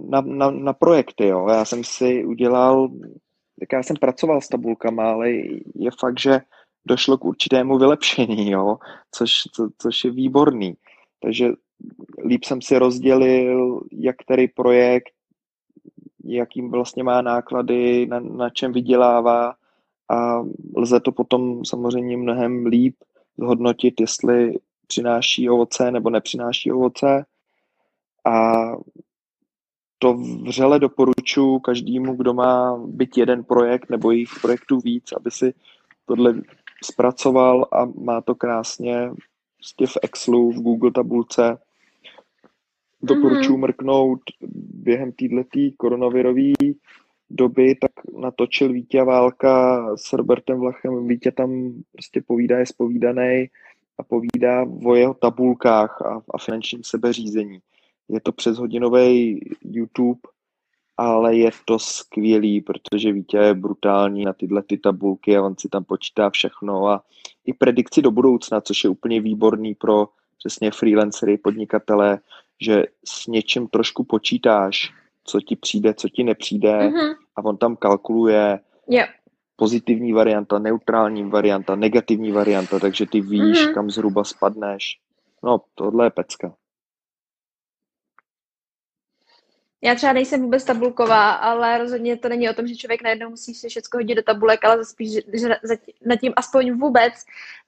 na, 0.08 0.20
na, 0.20 0.50
na 0.50 0.72
projekty. 0.72 1.26
Jo. 1.26 1.48
Já 1.48 1.64
jsem 1.64 1.84
si 1.84 2.24
udělal 2.24 2.88
tak 3.60 3.72
já 3.72 3.82
jsem 3.82 3.96
pracoval 3.96 4.40
s 4.40 4.48
tabulkama, 4.48 5.10
ale 5.10 5.30
je 5.74 5.90
fakt, 6.00 6.20
že 6.20 6.40
došlo 6.86 7.18
k 7.18 7.24
určitému 7.24 7.78
vylepšení, 7.78 8.50
jo, 8.50 8.76
což, 9.10 9.32
co, 9.52 9.68
což 9.78 10.04
je 10.04 10.10
výborný. 10.10 10.74
Takže 11.20 11.48
líp 12.26 12.44
jsem 12.44 12.62
si 12.62 12.78
rozdělil, 12.78 13.80
jak 13.92 14.16
který 14.16 14.48
projekt, 14.48 15.10
jakým 16.24 16.70
vlastně 16.70 17.02
má 17.02 17.22
náklady, 17.22 18.06
na, 18.06 18.20
na 18.20 18.50
čem 18.50 18.72
vydělává 18.72 19.54
a 20.10 20.42
lze 20.76 21.00
to 21.00 21.12
potom 21.12 21.64
samozřejmě 21.64 22.16
mnohem 22.16 22.66
líp 22.66 22.96
zhodnotit, 23.38 24.00
jestli 24.00 24.58
přináší 24.86 25.50
ovoce 25.50 25.90
nebo 25.90 26.10
nepřináší 26.10 26.72
ovoce 26.72 27.24
a 28.24 28.62
to 30.04 30.14
vřele 30.42 30.78
doporučuji 30.78 31.58
každému, 31.60 32.14
kdo 32.16 32.34
má 32.34 32.76
být 32.86 33.16
jeden 33.16 33.44
projekt 33.44 33.90
nebo 33.90 34.10
jejich 34.10 34.30
projektů 34.42 34.80
víc, 34.80 35.12
aby 35.12 35.30
si 35.30 35.54
tohle 36.06 36.34
zpracoval 36.84 37.66
a 37.72 37.84
má 37.84 38.20
to 38.20 38.34
krásně 38.34 39.10
prostě 39.56 39.86
v 39.86 39.96
Excelu, 40.02 40.52
v 40.52 40.62
Google 40.62 40.90
tabulce. 40.90 41.58
Doporučuji 43.02 43.56
mm-hmm. 43.56 43.60
mrknout 43.60 44.20
během 44.74 45.12
této 45.12 45.76
koronavirové 45.76 46.52
doby, 47.30 47.74
tak 47.74 47.92
natočil 48.18 48.72
Vítě 48.72 49.02
Válka 49.02 49.86
s 49.96 50.12
Robertem 50.12 50.58
Vlachem. 50.58 51.08
Vítě 51.08 51.32
tam 51.32 51.72
prostě 51.92 52.22
povídá, 52.26 52.58
je 52.58 52.66
spovídaný 52.66 53.50
a 53.98 54.02
povídá 54.02 54.66
o 54.84 54.94
jeho 54.94 55.14
tabulkách 55.14 56.02
a, 56.02 56.22
a 56.34 56.38
finančním 56.38 56.84
sebeřízení. 56.84 57.60
Je 58.08 58.20
to 58.20 58.32
přes 58.32 58.58
hodinový 58.58 59.40
YouTube, 59.62 60.20
ale 60.96 61.36
je 61.36 61.50
to 61.64 61.78
skvělý, 61.78 62.60
protože 62.60 63.12
Vítě 63.12 63.36
je 63.36 63.54
brutální 63.54 64.24
na 64.24 64.32
tyhle 64.32 64.62
ty 64.62 64.78
tabulky 64.78 65.36
a 65.36 65.42
on 65.42 65.54
si 65.58 65.68
tam 65.68 65.84
počítá 65.84 66.30
všechno 66.30 66.86
a 66.88 67.04
i 67.46 67.52
predikci 67.52 68.02
do 68.02 68.10
budoucna, 68.10 68.60
což 68.60 68.84
je 68.84 68.90
úplně 68.90 69.20
výborný 69.20 69.74
pro 69.74 70.08
přesně 70.38 70.70
freelancery, 70.70 71.38
podnikatele, 71.38 72.18
že 72.60 72.84
s 73.04 73.26
něčím 73.26 73.68
trošku 73.68 74.04
počítáš, 74.04 74.92
co 75.24 75.40
ti 75.40 75.56
přijde, 75.56 75.94
co 75.94 76.08
ti 76.08 76.24
nepřijde 76.24 76.72
mm-hmm. 76.72 77.14
a 77.36 77.44
on 77.44 77.56
tam 77.56 77.76
kalkuluje 77.76 78.60
yep. 78.88 79.08
pozitivní 79.56 80.12
varianta, 80.12 80.58
neutrální 80.58 81.30
varianta, 81.30 81.76
negativní 81.76 82.32
varianta, 82.32 82.78
takže 82.78 83.06
ty 83.06 83.20
víš, 83.20 83.58
mm-hmm. 83.58 83.74
kam 83.74 83.90
zhruba 83.90 84.24
spadneš. 84.24 84.98
No, 85.42 85.60
tohle 85.74 86.06
je 86.06 86.10
pecka. 86.10 86.54
Já 89.85 89.94
třeba 89.94 90.12
nejsem 90.12 90.42
vůbec 90.42 90.64
tabulková, 90.64 91.31
ale 91.33 91.79
rozhodně 91.79 92.16
to 92.16 92.29
není 92.29 92.51
o 92.51 92.55
tom, 92.55 92.66
že 92.66 92.77
člověk 92.77 93.03
najednou 93.03 93.31
musí 93.31 93.55
si 93.55 93.68
všechno 93.68 93.99
hodit 93.99 94.14
do 94.14 94.23
tabulek, 94.23 94.64
ale 94.64 94.85
spíš, 94.85 95.12
že 95.12 95.49
nad 96.07 96.20
tím 96.20 96.33
aspoň 96.37 96.79
vůbec 96.79 97.14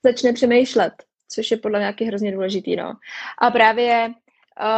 začne 0.03 0.33
přemýšlet, 0.33 0.93
což 1.29 1.51
je 1.51 1.57
podle 1.57 1.79
mě 1.79 1.83
nějaký 1.83 2.05
hrozně 2.05 2.33
důležitý. 2.33 2.77
No. 2.77 2.95
A 3.39 3.51
právě 3.51 4.11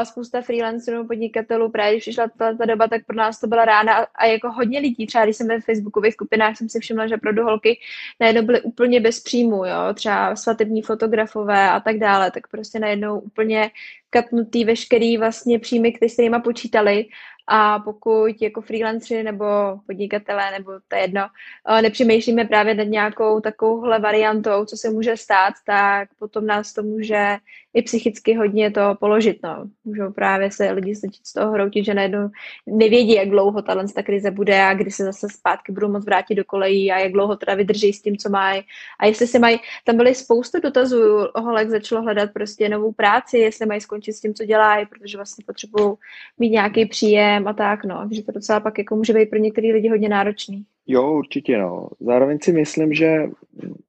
spousta 0.04 0.40
freelancerů, 0.40 1.06
podnikatelů, 1.06 1.70
právě 1.70 1.92
když 1.92 2.04
přišla 2.04 2.28
ta, 2.38 2.54
ta 2.54 2.64
doba, 2.64 2.88
tak 2.88 3.06
pro 3.06 3.16
nás 3.16 3.40
to 3.40 3.46
byla 3.46 3.64
rána 3.64 3.94
a, 3.96 4.06
a 4.14 4.26
jako 4.26 4.52
hodně 4.52 4.80
lidí, 4.80 5.06
třeba 5.06 5.24
když 5.24 5.36
jsem 5.36 5.48
ve 5.48 5.60
facebookových 5.60 6.14
skupinách, 6.14 6.56
jsem 6.56 6.68
si 6.68 6.80
všimla, 6.80 7.06
že 7.06 7.16
pro 7.16 7.44
holky 7.44 7.80
najednou 8.20 8.42
byly 8.42 8.60
úplně 8.60 9.00
bez 9.00 9.20
příjmu, 9.20 9.64
jo, 9.64 9.94
třeba 9.94 10.36
svatební 10.36 10.82
fotografové 10.82 11.70
a 11.70 11.80
tak 11.80 11.98
dále, 11.98 12.30
tak 12.30 12.48
prostě 12.48 12.78
najednou 12.78 13.20
úplně 13.20 13.70
katnutý 14.10 14.64
veškerý 14.64 15.18
vlastně 15.18 15.58
příjmy, 15.58 15.92
s 16.02 16.12
kterými 16.12 16.36
počítali. 16.44 17.06
A 17.50 17.78
pokud 17.78 18.42
jako 18.42 18.60
freelanceri 18.60 19.22
nebo 19.22 19.46
podnikatelé, 19.86 20.50
nebo 20.50 20.72
to 20.88 20.96
je 20.96 21.02
jedno, 21.02 21.22
eh, 21.68 21.82
nepřemýšlíme 21.82 22.44
právě 22.44 22.74
nad 22.74 22.84
nějakou 22.84 23.40
takovouhle 23.40 23.98
variantou, 23.98 24.64
co 24.64 24.76
se 24.76 24.90
může 24.90 25.16
stát, 25.16 25.54
tak 25.66 26.08
potom 26.18 26.46
nás 26.46 26.72
to 26.72 26.82
může 26.82 27.36
i 27.74 27.83
psychicky 27.83 28.35
hodně 28.35 28.70
to 28.70 28.81
položit. 29.00 29.38
No. 29.42 29.64
Můžou 29.85 30.12
právě 30.12 30.50
se 30.50 30.70
lidi 30.70 30.94
začít 30.94 31.26
z 31.26 31.33
toho 31.33 31.52
hroutit, 31.52 31.85
že 31.85 31.94
najednou 31.94 32.28
nevědí, 32.66 33.14
jak 33.14 33.28
dlouho 33.28 33.62
ta 33.62 33.87
ta 33.94 34.02
krize 34.02 34.31
bude 34.31 34.62
a 34.62 34.74
kdy 34.74 34.90
se 34.90 35.04
zase 35.04 35.28
zpátky 35.28 35.72
budou 35.72 35.88
moct 35.88 36.04
vrátit 36.04 36.35
do 36.35 36.44
kolejí 36.44 36.92
a 36.92 36.98
jak 36.98 37.12
dlouho 37.12 37.37
teda 37.37 37.54
vydrží 37.54 37.92
s 37.92 38.02
tím, 38.02 38.16
co 38.16 38.28
mají. 38.28 38.62
A 38.98 39.07
jestli 39.07 39.26
se 39.26 39.38
mají, 39.38 39.59
tam 39.85 39.96
byly 39.96 40.14
spoustu 40.14 40.61
dotazů, 40.61 41.02
Holek 41.35 41.68
začalo 41.68 42.02
hledat 42.02 42.31
prostě 42.33 42.68
novou 42.68 42.92
práci, 42.92 43.38
jestli 43.38 43.66
mají 43.66 43.81
skončit 43.81 44.12
s 44.12 44.20
tím, 44.20 44.35
co 44.35 44.44
dělají, 44.44 44.87
protože 44.87 45.18
vlastně 45.18 45.44
potřebují 45.46 45.94
mít 46.38 46.50
nějaký 46.50 46.87
příjem 46.87 47.48
a 47.48 47.52
tak, 47.52 47.85
no. 47.85 47.98
Takže 48.09 48.22
to 48.22 48.33
docela 48.33 48.61
pak 48.61 48.78
jako 48.78 48.96
může 48.96 49.12
být 49.12 49.31
pro 49.31 49.38
některé 49.38 49.68
lidi 49.72 49.88
hodně 49.88 50.09
náročný. 50.09 50.64
Jo, 50.87 51.12
určitě, 51.12 51.59
no. 51.59 51.88
Zároveň 52.00 52.38
si 52.42 52.52
myslím, 52.52 52.94
že 52.94 53.31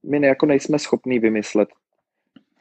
my 0.04 0.28
jako 0.28 0.46
nejsme 0.46 0.80
schopní 0.80 1.20
vymyslet, 1.20 1.70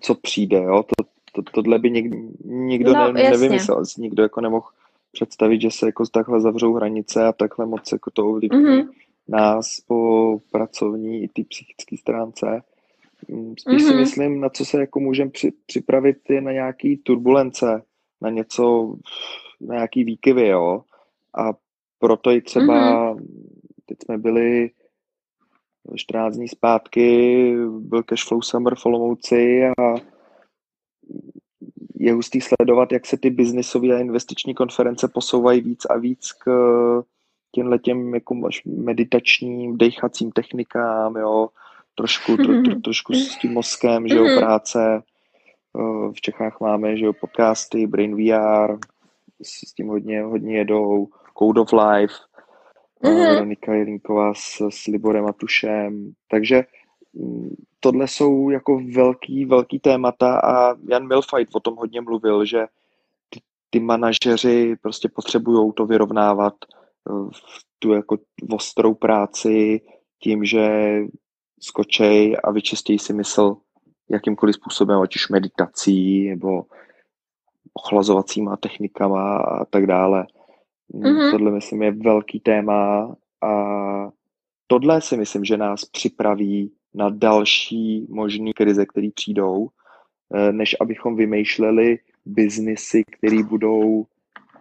co 0.00 0.14
přijde, 0.14 0.57
jo. 0.57 0.83
To, 0.83 0.97
to, 1.42 1.53
tohle 1.53 1.79
by 1.79 1.90
nikdo, 1.90 2.16
nikdo 2.44 2.92
no, 2.92 3.12
ne, 3.12 3.31
nevymyslel, 3.31 3.83
nikdo 3.98 4.22
jako 4.22 4.40
nemohl 4.40 4.66
představit, 5.12 5.61
že 5.61 5.70
se 5.70 5.87
jako 5.87 6.05
takhle 6.07 6.40
zavřou 6.40 6.74
hranice 6.74 7.24
a 7.24 7.33
takhle 7.33 7.66
moc 7.66 7.92
jako 7.92 8.11
to 8.11 8.27
ovlivní 8.29 8.64
mm-hmm. 8.64 8.88
nás 9.29 9.81
po 9.81 10.40
pracovní 10.53 11.22
i 11.22 11.29
ty 11.29 11.44
psychické 11.44 11.96
stránce. 11.96 12.62
Mm, 13.29 13.55
spíš 13.59 13.83
mm-hmm. 13.83 13.87
si 13.87 13.92
mhm. 13.92 13.98
myslím, 13.98 14.40
na 14.40 14.48
co 14.48 14.64
se 14.64 14.81
jako 14.81 15.01
můžeme 15.01 15.31
při, 15.31 15.53
připravit 15.66 16.31
je 16.31 16.40
na 16.40 16.53
nějaký 16.53 16.96
turbulence, 16.96 17.83
na 18.20 18.31
něco, 18.31 18.94
na 19.61 19.74
nějaký 19.74 20.05
výkyvy, 20.05 20.48
jo. 20.48 20.83
A 21.38 21.53
proto 21.98 22.31
i 22.31 22.40
třeba, 22.40 23.14
mm-hmm. 23.14 23.27
teď 23.87 23.98
jsme 24.05 24.18
byli 24.18 24.70
14 25.96 26.37
dní 26.37 26.48
zpátky, 26.48 27.55
byl 27.68 28.03
Cashflow 28.03 28.42
Summer 28.42 28.74
v 28.74 28.87
Olomouci 28.87 29.66
a 29.66 29.94
je 31.98 32.12
hustý 32.12 32.40
sledovat, 32.40 32.92
jak 32.92 33.06
se 33.06 33.16
ty 33.16 33.30
biznisové 33.30 33.96
a 33.96 33.98
investiční 33.98 34.54
konference 34.54 35.08
posouvají 35.08 35.61
víc 35.61 35.84
a 35.84 35.96
víc 35.96 36.32
k 36.32 36.48
těmhle 37.52 37.78
těm 37.78 38.14
jako 38.14 38.34
meditačním, 38.66 39.78
dechacím 39.78 40.32
technikám, 40.32 41.16
jo, 41.16 41.48
trošku, 41.94 42.37
tro, 42.37 42.62
tro, 42.62 42.80
trošku 42.80 43.14
s 43.14 43.38
tím 43.38 43.52
mozkem, 43.52 44.08
že 44.08 44.16
jo, 44.16 44.24
mhm. 44.24 44.38
práce. 44.38 45.02
V 46.12 46.20
Čechách 46.20 46.61
máme, 46.61 46.96
že 46.96 47.04
jo, 47.04 47.12
podcasty, 47.12 47.87
Brain 47.87 48.16
VR, 48.16 48.78
s 49.42 49.74
tím 49.74 49.88
hodně, 49.88 50.22
hodně 50.22 50.58
jedou, 50.58 51.08
Code 51.38 51.61
of 51.61 51.72
Life, 51.72 52.14
mm-hmm. 53.04 53.28
Veronika 53.28 53.74
Jirinková 53.74 54.34
s, 54.34 54.68
s 54.68 54.87
Liborem 54.87 55.26
Atušem, 55.26 56.12
takže 56.30 56.64
mm, 57.14 57.54
tohle 57.80 58.08
jsou 58.08 58.50
jako 58.50 58.80
velký, 58.94 59.44
velký 59.44 59.78
témata 59.78 60.40
a 60.40 60.74
Jan 60.90 61.06
Milfight 61.06 61.54
o 61.54 61.60
tom 61.60 61.76
hodně 61.76 62.00
mluvil, 62.00 62.44
že 62.44 62.66
ty, 63.30 63.40
ty 63.70 63.80
manažeři 63.80 64.76
prostě 64.82 65.08
potřebují 65.08 65.72
to 65.72 65.86
vyrovnávat 65.86 66.54
v 67.32 67.68
tu 67.78 67.92
jako 67.92 68.18
ostrou 68.52 68.94
práci 68.94 69.80
tím, 70.22 70.44
že 70.44 70.94
skočej 71.60 72.36
a 72.44 72.50
vyčistějí 72.50 72.98
si 72.98 73.12
mysl 73.12 73.56
jakýmkoliv 74.10 74.54
způsobem, 74.54 75.00
ať 75.00 75.16
už 75.16 75.28
meditací 75.28 76.28
nebo 76.28 76.64
ochlazovacíma 77.72 78.56
technikama 78.56 79.36
a 79.38 79.64
tak 79.64 79.86
dále. 79.86 80.26
Mm-hmm. 80.94 81.30
Tohle 81.30 81.50
myslím 81.50 81.82
je 81.82 81.92
velký 81.92 82.40
téma 82.40 83.14
a 83.42 83.52
tohle 84.66 85.00
si 85.00 85.16
myslím, 85.16 85.44
že 85.44 85.56
nás 85.56 85.84
připraví 85.84 86.72
na 86.98 87.11
další 87.11 88.06
možné 88.11 88.52
krize, 88.52 88.87
které 88.87 89.08
přijdou, 89.14 89.68
eh, 90.34 90.52
než 90.52 90.76
abychom 90.80 91.16
vymýšleli 91.16 91.98
biznisy, 92.26 93.02
které 93.18 93.42
budou 93.42 94.06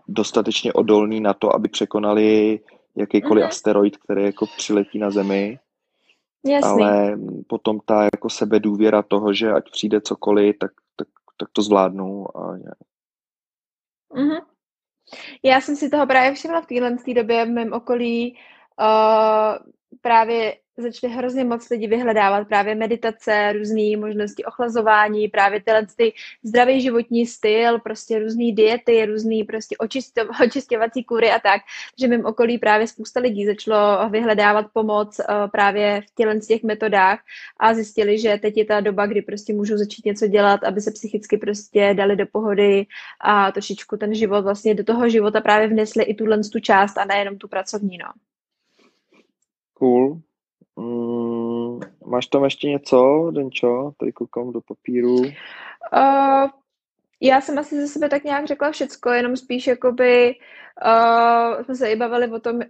dostatečně 0.08 0.74
odolný 0.74 1.20
na 1.20 1.34
to, 1.34 1.56
aby 1.56 1.70
překonali 1.70 2.60
jakýkoliv 2.96 3.44
mm-hmm. 3.44 3.48
asteroid, 3.48 3.98
který 3.98 4.24
jako 4.24 4.46
přiletí 4.58 5.00
na 5.00 5.12
Zemi. 5.12 5.60
Jasný. 6.46 6.70
Ale 6.70 7.18
potom 7.48 7.80
ta 7.86 8.04
jako 8.04 8.30
sebedůvěra 8.30 9.02
toho, 9.02 9.34
že 9.34 9.52
ať 9.52 9.72
přijde 9.72 10.02
cokoliv, 10.02 10.56
tak, 10.60 10.72
tak, 10.96 11.08
tak 11.38 11.50
to 11.54 11.62
zvládnu. 11.62 12.38
A... 12.38 12.58
Mm-hmm. 14.14 14.42
Já 15.44 15.62
jsem 15.62 15.76
si 15.76 15.90
toho 15.90 16.08
právě 16.08 16.34
všimla 16.34 16.62
v 16.62 16.66
téhle 16.66 16.98
době 17.16 17.46
v 17.46 17.50
mém 17.50 17.74
okolí. 17.74 18.38
Uh, 18.80 19.58
právě 20.02 20.56
začali 20.78 21.14
hrozně 21.14 21.44
moc 21.44 21.70
lidi 21.70 21.88
vyhledávat 21.88 22.48
právě 22.48 22.76
meditace, 22.76 23.54
různé 23.54 23.98
možnosti 23.98 24.46
ochlazování, 24.46 25.28
právě 25.28 25.62
tyhle 25.62 25.88
ty 25.96 26.14
zdravý 26.44 26.82
životní 26.82 27.26
styl, 27.26 27.80
prostě 27.80 28.20
různé 28.20 28.52
diety, 28.52 29.06
různé 29.06 29.36
prostě 29.48 29.76
očistěvací 30.42 31.04
kury 31.08 31.32
a 31.32 31.40
tak. 31.40 31.62
že 32.00 32.08
mým 32.08 32.26
okolí 32.26 32.58
právě 32.58 32.88
spousta 32.88 33.20
lidí 33.20 33.46
začalo 33.46 34.10
vyhledávat 34.10 34.66
pomoc 34.74 35.20
uh, 35.20 35.50
právě 35.52 36.02
v 36.02 36.16
těchto 36.16 36.48
těch 36.48 36.64
metodách 36.64 37.20
a 37.60 37.74
zjistili, 37.74 38.20
že 38.20 38.38
teď 38.42 38.58
je 38.58 38.66
ta 38.66 38.80
doba, 38.80 39.06
kdy 39.06 39.22
prostě 39.22 39.54
můžou 39.54 39.78
začít 39.78 40.06
něco 40.06 40.28
dělat, 40.28 40.64
aby 40.64 40.82
se 40.82 40.92
psychicky 40.92 41.38
prostě 41.38 41.94
dali 41.94 42.16
do 42.16 42.26
pohody 42.32 42.86
a 43.22 43.52
trošičku 43.52 43.98
ten 43.98 44.14
život 44.14 44.42
vlastně 44.42 44.76
do 44.76 44.84
toho 44.84 45.10
života 45.10 45.42
právě 45.42 45.68
vnesli 45.68 46.04
i 46.04 46.14
tuhle 46.14 46.38
tu 46.52 46.60
část 46.60 46.98
a 46.98 47.06
nejenom 47.06 47.38
tu 47.38 47.48
pracovní, 47.48 47.98
no. 47.98 48.27
Cool. 49.78 50.22
Mm, 50.76 51.80
máš 52.06 52.28
tam 52.28 52.44
ještě 52.44 52.68
něco, 52.68 53.32
Denčo? 53.32 53.92
Tady 54.00 54.12
koukám 54.12 54.52
do 54.52 54.62
papíru. 54.62 55.16
Uh, 55.16 56.50
já 57.22 57.42
jsem 57.42 57.60
asi 57.60 57.82
ze 57.82 57.88
sebe 57.88 58.10
tak 58.10 58.24
nějak 58.24 58.48
řekla 58.48 58.72
všecko, 58.72 59.10
jenom 59.10 59.36
spíš 59.36 59.68
jakoby 59.68 60.36
uh, 60.86 61.64
jsme 61.64 61.76
se 61.76 61.92
i 61.92 61.96
bavili 61.96 62.32
o 62.32 62.40
tom, 62.40 62.56
uh, 62.56 62.62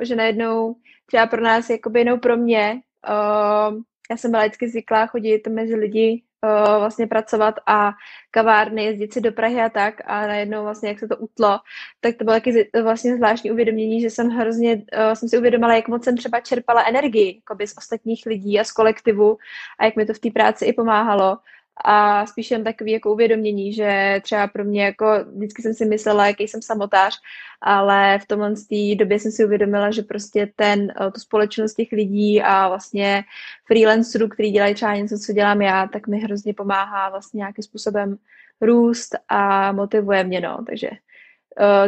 že 0.00 0.16
najednou 0.16 0.76
třeba 1.06 1.26
pro 1.26 1.40
nás, 1.40 1.70
jakoby 1.70 1.98
jenom 1.98 2.20
pro 2.20 2.36
mě, 2.36 2.80
uh, 3.08 3.82
já 4.10 4.16
jsem 4.16 4.30
byla 4.30 4.42
vždycky 4.42 4.68
zvyklá 4.68 5.06
chodit 5.06 5.46
mezi 5.46 5.74
lidi, 5.74 6.22
uh, 6.44 6.78
vlastně 6.78 7.06
pracovat 7.06 7.54
a 7.66 7.92
kavárny, 8.30 8.84
jezdit 8.84 9.12
si 9.12 9.20
do 9.20 9.32
Prahy 9.32 9.60
a 9.60 9.68
tak 9.68 9.94
a 10.04 10.26
najednou 10.26 10.62
vlastně, 10.62 10.88
jak 10.88 10.98
se 10.98 11.08
to 11.08 11.16
utlo, 11.16 11.58
tak 12.00 12.16
to 12.16 12.24
bylo 12.24 12.36
taky 12.36 12.70
vlastně 12.82 13.16
zvláštní 13.16 13.52
uvědomění, 13.52 14.00
že 14.00 14.10
jsem 14.10 14.28
hrozně, 14.28 14.74
uh, 14.74 15.12
jsem 15.14 15.28
si 15.28 15.38
uvědomila, 15.38 15.74
jak 15.74 15.88
moc 15.88 16.04
jsem 16.04 16.16
třeba 16.16 16.40
čerpala 16.40 16.82
energii 16.82 17.42
z 17.64 17.74
ostatních 17.78 18.26
lidí 18.26 18.60
a 18.60 18.64
z 18.64 18.72
kolektivu 18.72 19.36
a 19.78 19.84
jak 19.84 19.96
mi 19.96 20.06
to 20.06 20.14
v 20.14 20.18
té 20.18 20.30
práci 20.30 20.64
i 20.64 20.72
pomáhalo 20.72 21.38
a 21.84 22.26
spíš 22.26 22.50
jen 22.50 22.64
takový 22.64 22.92
jako 22.92 23.12
uvědomění, 23.12 23.72
že 23.72 24.20
třeba 24.22 24.46
pro 24.46 24.64
mě 24.64 24.84
jako 24.84 25.06
vždycky 25.36 25.62
jsem 25.62 25.74
si 25.74 25.84
myslela, 25.84 26.26
jaký 26.26 26.48
jsem 26.48 26.62
samotář, 26.62 27.20
ale 27.60 28.18
v 28.18 28.26
tomhle 28.26 28.54
té 28.54 28.94
době 28.96 29.20
jsem 29.20 29.32
si 29.32 29.44
uvědomila, 29.44 29.90
že 29.90 30.02
prostě 30.02 30.52
ten, 30.56 30.90
eh, 30.90 31.10
tu 31.10 31.20
společnost 31.20 31.74
těch 31.74 31.92
lidí 31.92 32.42
a 32.42 32.68
vlastně 32.68 33.24
freelancerů, 33.66 34.28
který 34.28 34.50
dělají 34.50 34.74
třeba 34.74 34.96
něco, 34.96 35.18
co 35.18 35.32
dělám 35.32 35.62
já, 35.62 35.86
tak 35.86 36.06
mi 36.06 36.18
hrozně 36.18 36.54
pomáhá 36.54 37.10
vlastně 37.10 37.38
nějakým 37.38 37.64
způsobem 37.64 38.16
růst 38.60 39.14
a 39.28 39.72
motivuje 39.72 40.24
mě, 40.24 40.40
no, 40.40 40.64
takže 40.66 40.90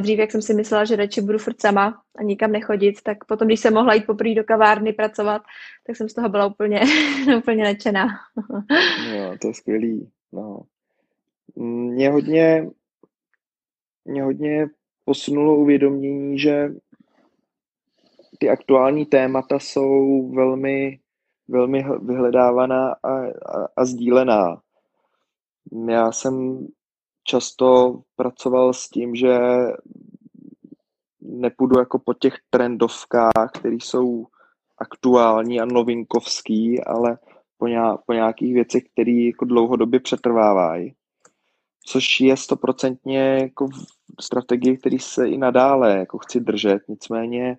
dřív, 0.00 0.18
jak 0.18 0.30
jsem 0.30 0.42
si 0.42 0.54
myslela, 0.54 0.84
že 0.84 0.96
radši 0.96 1.20
budu 1.20 1.38
furt 1.38 1.60
sama 1.60 2.02
a 2.16 2.22
nikam 2.22 2.52
nechodit, 2.52 3.02
tak 3.02 3.24
potom, 3.24 3.48
když 3.48 3.60
jsem 3.60 3.74
mohla 3.74 3.94
jít 3.94 4.06
poprvé 4.06 4.34
do 4.34 4.44
kavárny 4.44 4.92
pracovat, 4.92 5.42
tak 5.86 5.96
jsem 5.96 6.08
z 6.08 6.14
toho 6.14 6.28
byla 6.28 6.46
úplně, 6.46 6.80
úplně 7.38 7.64
nadšená. 7.64 8.06
no, 9.14 9.38
to 9.40 9.48
je 9.48 9.54
skvělý. 9.54 10.10
No. 10.32 10.60
Mě 11.56 12.10
hodně, 12.10 12.68
mě 14.04 14.22
hodně 14.22 14.66
posunulo 15.04 15.56
uvědomění, 15.56 16.38
že 16.38 16.68
ty 18.38 18.48
aktuální 18.48 19.06
témata 19.06 19.58
jsou 19.58 20.28
velmi, 20.34 20.98
velmi 21.48 21.84
vyhledávaná 22.02 22.92
a, 23.02 23.12
a, 23.26 23.68
a 23.76 23.84
sdílená. 23.84 24.60
Já 25.88 26.12
jsem 26.12 26.66
často 27.26 28.00
pracoval 28.16 28.72
s 28.72 28.88
tím, 28.88 29.14
že 29.14 29.38
nepůjdu 31.20 31.78
jako 31.78 31.98
po 31.98 32.14
těch 32.14 32.34
trendovkách, 32.50 33.50
které 33.54 33.74
jsou 33.74 34.26
aktuální 34.78 35.60
a 35.60 35.64
novinkovský, 35.64 36.84
ale 36.84 37.18
po, 37.58 37.66
nějak, 37.66 38.00
po 38.06 38.12
nějakých 38.12 38.54
věcech, 38.54 38.82
které 38.92 39.12
jako 39.12 39.44
dlouhodobě 39.44 40.00
přetrvávají. 40.00 40.94
Což 41.86 42.20
je 42.20 42.36
stoprocentně 42.36 43.20
jako 43.20 43.68
strategie, 44.20 44.76
který 44.76 44.98
se 44.98 45.28
i 45.28 45.38
nadále 45.38 45.98
jako 45.98 46.18
chci 46.18 46.40
držet. 46.40 46.82
Nicméně 46.88 47.58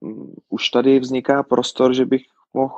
um, 0.00 0.34
už 0.48 0.68
tady 0.68 0.98
vzniká 0.98 1.42
prostor, 1.42 1.94
že 1.94 2.06
bych 2.06 2.22
mohl 2.54 2.74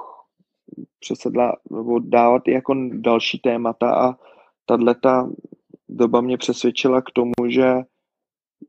přesedla, 1.00 1.56
nebo 1.70 1.98
dávat 1.98 2.48
i 2.48 2.52
jako 2.52 2.74
další 2.92 3.38
témata 3.38 3.94
a 3.94 4.14
tato 4.66 5.30
doba 5.88 6.20
mě 6.20 6.36
přesvědčila 6.36 7.02
k 7.02 7.10
tomu, 7.10 7.48
že 7.48 7.74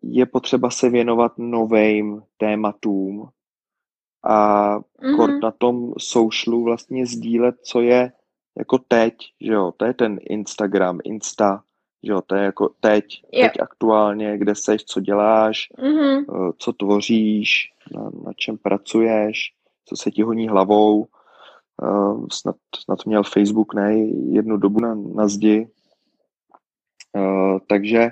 je 0.04 0.26
potřeba 0.26 0.70
se 0.70 0.90
věnovat 0.90 1.32
novým 1.38 2.24
tématům 2.38 3.30
a 4.24 4.80
mm-hmm. 4.80 5.40
na 5.44 5.52
tom 5.52 5.94
socialu 5.98 6.64
vlastně 6.64 7.06
sdílet, 7.06 7.56
co 7.64 7.82
je 7.82 8.12
jako 8.58 8.78
teď, 8.78 9.14
že 9.42 9.54
jo, 9.54 9.74
to 9.78 9.86
je 9.86 9.94
ten 9.94 10.18
Instagram, 10.22 11.00
Insta, 11.04 11.64
že 12.04 12.12
jo, 12.12 12.22
to 12.22 12.36
je 12.36 12.44
jako 12.44 12.70
teď, 12.80 13.06
yeah. 13.34 13.52
teď 13.52 13.62
aktuálně, 13.62 14.38
kde 14.38 14.56
seš, 14.56 14.86
co 14.86 15.00
děláš, 15.00 15.68
mm-hmm. 15.78 16.54
co 16.58 16.74
tvoříš, 16.74 17.70
na, 17.96 18.02
na 18.26 18.34
čem 18.36 18.58
pracuješ, 18.58 19.54
co 19.86 19.96
se 19.96 20.12
ti 20.12 20.22
honí 20.22 20.48
hlavou. 20.48 21.08
Uh, 21.84 22.26
snad, 22.32 22.56
snad 22.76 23.06
měl 23.06 23.24
Facebook 23.24 23.74
ne 23.74 23.98
jednu 24.32 24.58
dobu 24.58 24.80
na, 24.80 24.96
na 24.96 25.28
zdi, 25.28 25.68
takže 27.68 28.12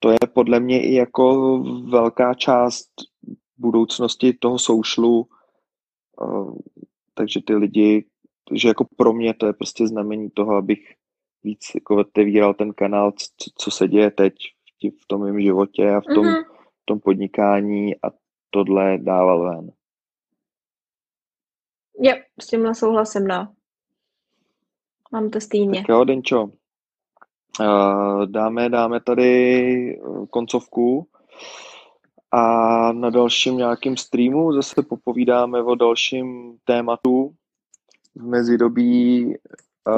to 0.00 0.10
je 0.10 0.18
podle 0.34 0.60
mě 0.60 0.82
i 0.82 0.94
jako 0.94 1.58
velká 1.90 2.34
část 2.34 2.90
budoucnosti 3.56 4.32
toho 4.32 4.58
soušlu. 4.58 5.28
Uh, 6.20 6.58
takže 7.14 7.40
ty 7.46 7.54
lidi, 7.54 8.04
že 8.52 8.68
jako 8.68 8.86
pro 8.96 9.12
mě 9.12 9.34
to 9.34 9.46
je 9.46 9.52
prostě 9.52 9.86
znamení 9.86 10.30
toho, 10.30 10.56
abych 10.56 10.94
víc 11.42 11.60
jako 11.74 11.96
otevíral 11.96 12.54
ten 12.54 12.72
kanál, 12.72 13.12
co, 13.12 13.50
co 13.58 13.70
se 13.70 13.88
děje 13.88 14.10
teď 14.10 14.34
v, 14.82 14.90
v 15.02 15.06
tom 15.06 15.20
mém 15.20 15.40
životě 15.40 15.90
a 15.90 16.00
v 16.00 16.14
tom, 16.14 16.26
mm-hmm. 16.26 16.44
v 16.82 16.84
tom 16.84 17.00
podnikání 17.00 17.94
a 17.96 18.10
tohle 18.50 18.98
dával 18.98 19.50
ven. 19.50 19.72
Jo, 22.00 22.14
s 22.40 22.46
tímhle 22.46 22.74
souhlasím, 22.74 23.26
no. 23.26 23.54
Mám 25.12 25.30
to 25.30 25.40
stejně. 25.40 25.80
Tak 25.80 25.88
jo, 25.88 26.04
Denčo, 26.04 26.50
Dáme, 28.26 28.68
dáme 28.68 29.00
tady 29.00 29.96
eh, 29.96 30.26
koncovku 30.30 31.06
a 32.32 32.92
na 32.92 33.10
dalším 33.10 33.56
nějakým 33.56 33.96
streamu 33.96 34.52
zase 34.52 34.82
popovídáme 34.82 35.62
o 35.62 35.74
dalším 35.74 36.56
tématu. 36.64 37.34
V 38.14 38.26
mezidobí 38.26 39.34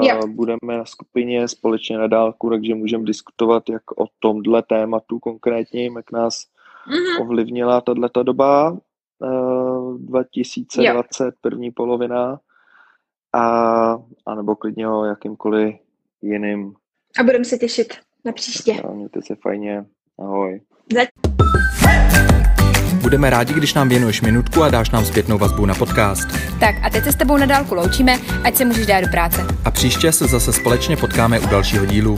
yeah. 0.01 0.25
budeme 0.25 0.77
na 0.77 0.85
skupině 0.85 1.47
společně 1.47 1.97
na 1.97 2.07
dálku, 2.07 2.49
takže 2.49 2.75
můžeme 2.75 3.03
diskutovat 3.03 3.69
jak 3.69 3.91
o 3.91 4.05
tomhle 4.19 4.63
tématu 4.63 5.19
konkrétně, 5.19 5.85
jak 5.95 6.11
nás 6.11 6.45
mm-hmm. 6.87 7.21
ovlivnila 7.21 7.81
tato 7.81 8.23
doba 8.23 8.71
uh, 8.71 9.97
2020, 9.97 11.25
jo. 11.25 11.31
první 11.41 11.71
polovina 11.71 12.39
a, 13.33 13.43
a 14.25 14.35
nebo 14.35 14.55
klidně 14.55 14.89
o 14.89 15.05
jakýmkoliv 15.05 15.75
jiným. 16.21 16.75
A 17.19 17.23
budeme 17.23 17.45
se 17.45 17.57
těšit 17.57 17.93
na 18.25 18.31
příště. 18.31 18.73
Mějte 18.93 19.19
se 19.27 19.35
fajně. 19.43 19.83
Ahoj. 20.19 20.61
Za- 20.93 21.01
Budeme 23.01 23.29
rádi, 23.29 23.53
když 23.53 23.73
nám 23.73 23.89
věnuješ 23.89 24.21
minutku 24.21 24.63
a 24.63 24.69
dáš 24.69 24.89
nám 24.89 25.05
zpětnou 25.05 25.37
vazbu 25.37 25.65
na 25.65 25.75
podcast. 25.75 26.27
Tak 26.59 26.75
a 26.83 26.89
teď 26.89 27.03
se 27.03 27.11
s 27.11 27.15
tebou 27.15 27.37
na 27.37 27.45
dálku 27.45 27.75
loučíme, 27.75 28.17
ať 28.43 28.55
se 28.55 28.65
můžeš 28.65 28.85
dát 28.85 29.01
do 29.01 29.07
práce. 29.11 29.41
A 29.65 29.71
příště 29.71 30.11
se 30.11 30.27
zase 30.27 30.53
společně 30.53 30.97
potkáme 30.97 31.39
u 31.39 31.47
dalšího 31.47 31.85
dílu. 31.85 32.15